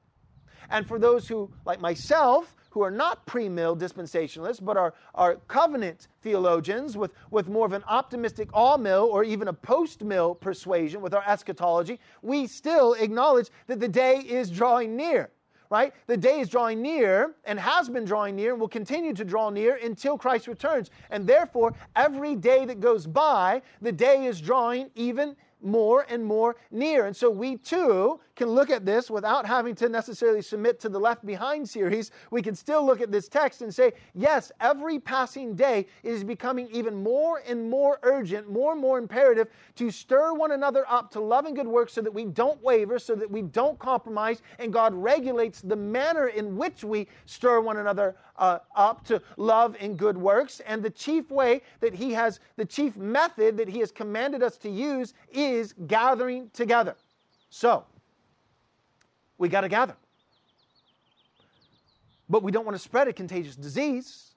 And 0.70 0.88
for 0.88 1.00
those 1.00 1.28
who, 1.28 1.52
like 1.66 1.80
myself, 1.80 2.56
who 2.76 2.82
are 2.82 2.92
not 2.92 3.26
pre 3.26 3.48
mill 3.48 3.76
dispensationalists, 3.76 4.64
but 4.64 4.76
are, 4.76 4.94
are 5.16 5.38
covenant 5.48 6.10
theologians 6.22 6.98
with, 6.98 7.14
with 7.32 7.48
more 7.48 7.66
of 7.66 7.72
an 7.72 7.86
optimistic 7.88 8.50
amill 8.54 9.08
or 9.14 9.24
even 9.24 9.48
a 9.48 9.54
post 9.54 10.04
mill 10.04 10.36
persuasion 10.36 11.00
with 11.00 11.14
our 11.14 11.24
eschatology, 11.26 12.02
we 12.22 12.46
still 12.46 12.94
acknowledge 12.96 13.50
that 13.68 13.80
the 13.80 13.88
day 13.88 14.18
is 14.18 14.52
drawing 14.52 14.98
near. 14.98 15.30
Right? 15.70 15.94
The 16.06 16.18
day 16.18 16.42
is 16.42 16.50
drawing 16.50 16.82
near 16.82 17.34
and 17.46 17.58
has 17.58 17.90
been 17.90 18.04
drawing 18.04 18.36
near 18.36 18.52
and 18.52 18.60
will 18.60 18.68
continue 18.68 19.14
to 19.14 19.24
draw 19.24 19.50
near 19.50 19.80
until 19.82 20.18
Christ 20.18 20.48
returns. 20.48 20.92
And 21.10 21.26
therefore, 21.26 21.74
every 21.96 22.36
day 22.36 22.66
that 22.66 22.82
goes 22.82 23.08
by, 23.08 23.62
the 23.82 23.92
day 23.92 24.26
is 24.26 24.40
drawing 24.42 24.92
even 24.96 25.36
more 25.62 26.06
and 26.10 26.24
more 26.24 26.58
near. 26.72 27.06
And 27.06 27.16
so 27.16 27.30
we 27.30 27.56
too 27.58 28.20
can 28.36 28.50
look 28.50 28.70
at 28.70 28.86
this 28.86 29.10
without 29.10 29.46
having 29.46 29.76
to 29.76 29.90
necessarily 29.90 30.42
submit 30.42 30.80
to 30.82 30.90
the 30.90 31.00
Left 31.00 31.26
Behind 31.26 31.68
series. 31.68 32.12
We 32.32 32.42
can 32.42 32.56
still 32.56 32.86
look 32.86 33.02
at 33.02 33.12
this 33.12 33.28
text 33.28 33.62
and 33.62 33.74
say, 33.74 33.94
yes, 34.14 34.52
every 34.60 35.00
passing 35.00 35.56
day 35.56 35.88
is 36.04 36.24
becoming 36.24 36.68
even 36.72 37.02
more 37.02 37.42
and 37.48 37.70
more 37.70 38.00
urgent, 38.04 38.50
more 38.50 38.74
and 38.74 38.82
more 38.82 38.98
imperative 38.98 39.48
to 39.76 39.90
stir 39.90 40.34
one 40.34 40.52
another 40.52 40.86
up 40.90 41.12
to 41.12 41.20
love 41.20 41.46
and 41.46 41.56
good 41.56 41.68
works 41.68 41.94
so 41.94 42.02
that 42.02 42.14
we 42.14 42.26
don't 42.26 42.62
waver, 42.62 43.00
so 43.00 43.16
that 43.16 43.30
we 43.30 43.42
don't 43.42 43.80
compromise, 43.80 44.42
and 44.60 44.74
God 44.74 44.94
regulates 44.94 45.62
the 45.62 45.76
manner 45.76 46.28
in 46.28 46.58
which 46.58 46.84
we 46.84 47.08
stir 47.26 47.62
one 47.62 47.78
another 47.78 48.16
uh, 48.38 48.60
up 48.76 49.06
to 49.06 49.22
love 49.38 49.76
and 49.80 49.98
good 49.98 50.18
works. 50.18 50.60
And 50.62 50.84
the 50.84 50.90
chief 50.90 51.32
way 51.32 51.62
that 51.80 51.94
He 51.94 52.12
has, 52.14 52.40
the 52.58 52.66
chief 52.66 52.98
method 52.98 53.58
that 53.58 53.70
He 53.70 53.80
has 53.80 53.92
commanded 53.92 54.44
us 54.44 54.58
to 54.58 54.70
use 54.70 55.14
is 55.32 55.74
gathering 55.88 56.50
together. 56.54 56.96
So, 57.50 57.86
we 59.38 59.50
got 59.50 59.62
to 59.62 59.70
gather. 59.70 59.96
But 62.30 62.44
we 62.44 62.52
don't 62.52 62.66
want 62.66 62.76
to 62.76 62.82
spread 62.82 63.08
a 63.08 63.14
contagious 63.14 63.56
disease. 63.56 64.32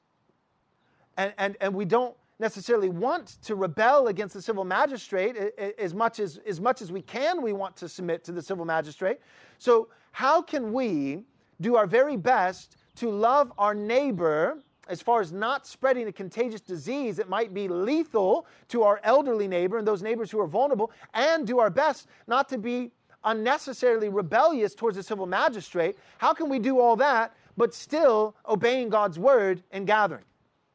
And, 1.16 1.32
and, 1.38 1.56
and 1.60 1.74
we 1.74 1.84
don't 1.84 2.14
necessarily 2.38 2.88
want 2.88 3.38
to 3.42 3.54
rebel 3.54 4.08
against 4.08 4.34
the 4.34 4.42
civil 4.42 4.64
magistrate 4.64 5.36
as 5.78 5.94
much 5.94 6.20
as, 6.20 6.38
as 6.46 6.60
much 6.60 6.80
as 6.80 6.92
we 6.92 7.02
can 7.02 7.42
we 7.42 7.52
want 7.52 7.76
to 7.76 7.88
submit 7.88 8.22
to 8.22 8.30
the 8.30 8.40
civil 8.40 8.64
magistrate 8.64 9.18
so 9.58 9.88
how 10.12 10.40
can 10.40 10.72
we 10.72 11.24
do 11.60 11.74
our 11.74 11.86
very 11.86 12.16
best 12.16 12.76
to 12.94 13.10
love 13.10 13.52
our 13.58 13.74
neighbor 13.74 14.62
as 14.88 15.02
far 15.02 15.20
as 15.20 15.32
not 15.32 15.66
spreading 15.66 16.08
a 16.08 16.12
contagious 16.12 16.60
disease 16.60 17.16
that 17.16 17.28
might 17.28 17.52
be 17.52 17.68
lethal 17.68 18.46
to 18.68 18.82
our 18.82 19.00
elderly 19.04 19.46
neighbor 19.46 19.78
and 19.78 19.86
those 19.86 20.02
neighbors 20.02 20.30
who 20.30 20.40
are 20.40 20.46
vulnerable, 20.46 20.90
and 21.14 21.46
do 21.46 21.58
our 21.58 21.70
best 21.70 22.08
not 22.26 22.48
to 22.48 22.58
be 22.58 22.90
unnecessarily 23.24 24.08
rebellious 24.08 24.74
towards 24.74 24.96
the 24.96 25.02
civil 25.02 25.26
magistrate, 25.26 25.98
how 26.18 26.32
can 26.32 26.48
we 26.48 26.58
do 26.58 26.80
all 26.80 26.96
that 26.96 27.34
but 27.56 27.74
still 27.74 28.34
obeying 28.48 28.88
God's 28.88 29.18
word 29.18 29.62
and 29.72 29.86
gathering? 29.86 30.24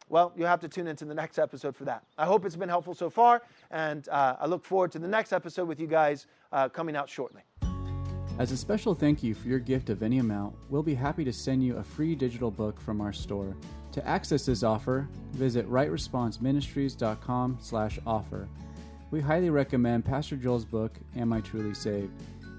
Well, 0.10 0.34
you'll 0.36 0.48
have 0.48 0.60
to 0.60 0.68
tune 0.68 0.88
into 0.88 1.06
the 1.06 1.16
next 1.16 1.40
episode 1.40 1.76
for 1.76 1.86
that. 1.86 2.04
I 2.18 2.26
hope 2.26 2.46
it's 2.46 2.56
been 2.56 2.70
helpful 2.70 2.94
so 2.94 3.10
far, 3.10 3.42
and 3.72 4.08
uh, 4.10 4.36
I 4.40 4.46
look 4.46 4.64
forward 4.64 4.92
to 4.92 5.00
the 5.00 5.08
next 5.08 5.34
episode 5.34 5.68
with 5.68 5.80
you 5.80 5.88
guys 5.88 6.28
uh, 6.52 6.70
coming 6.70 6.96
out 6.96 7.10
shortly. 7.10 7.42
As 8.40 8.52
a 8.52 8.58
special 8.58 8.96
thank 8.96 9.22
you 9.24 9.36
for 9.36 9.48
your 9.48 9.60
gift 9.60 9.90
of 9.90 10.04
any 10.04 10.20
amount, 10.20 10.56
we'll 10.70 10.84
be 10.84 10.96
happy 10.96 11.24
to 11.24 11.32
send 11.32 11.64
you 11.64 11.78
a 11.78 11.84
free 11.84 12.16
digital 12.16 12.52
book 12.52 12.82
from 12.82 13.00
our 13.00 13.14
store. 13.14 13.56
To 13.94 14.06
access 14.08 14.46
this 14.46 14.64
offer, 14.64 15.08
visit 15.34 15.70
rightresponseministries.com/offer. 15.70 18.50
We 19.12 19.22
highly 19.22 19.52
recommend 19.52 20.06
Pastor 20.06 20.36
Joel's 20.36 20.66
book, 20.66 20.98
Am 21.16 21.32
I 21.32 21.42
Truly 21.42 21.76
Saved? 21.76 22.12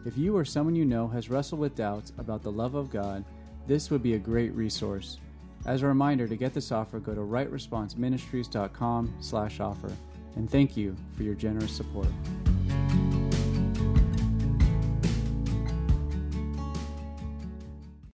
If 0.06 0.18
you 0.18 0.36
or 0.36 0.44
someone 0.44 0.76
you 0.76 0.84
know 0.84 1.08
has 1.08 1.30
wrestled 1.30 1.60
with 1.60 1.74
doubts 1.74 2.12
about 2.18 2.42
the 2.42 2.52
love 2.52 2.74
of 2.74 2.90
God, 2.90 3.24
this 3.66 3.90
would 3.90 4.02
be 4.02 4.14
a 4.14 4.18
great 4.18 4.52
resource. 4.52 5.18
As 5.64 5.82
a 5.82 5.86
reminder, 5.86 6.28
to 6.28 6.36
get 6.36 6.52
this 6.52 6.72
offer, 6.72 7.00
go 7.00 7.14
to 7.14 7.22
rightresponseministries.com 7.22 9.14
slash 9.20 9.60
offer. 9.60 9.92
And 10.36 10.50
thank 10.50 10.76
you 10.76 10.94
for 11.16 11.22
your 11.22 11.34
generous 11.34 11.74
support. 11.74 12.08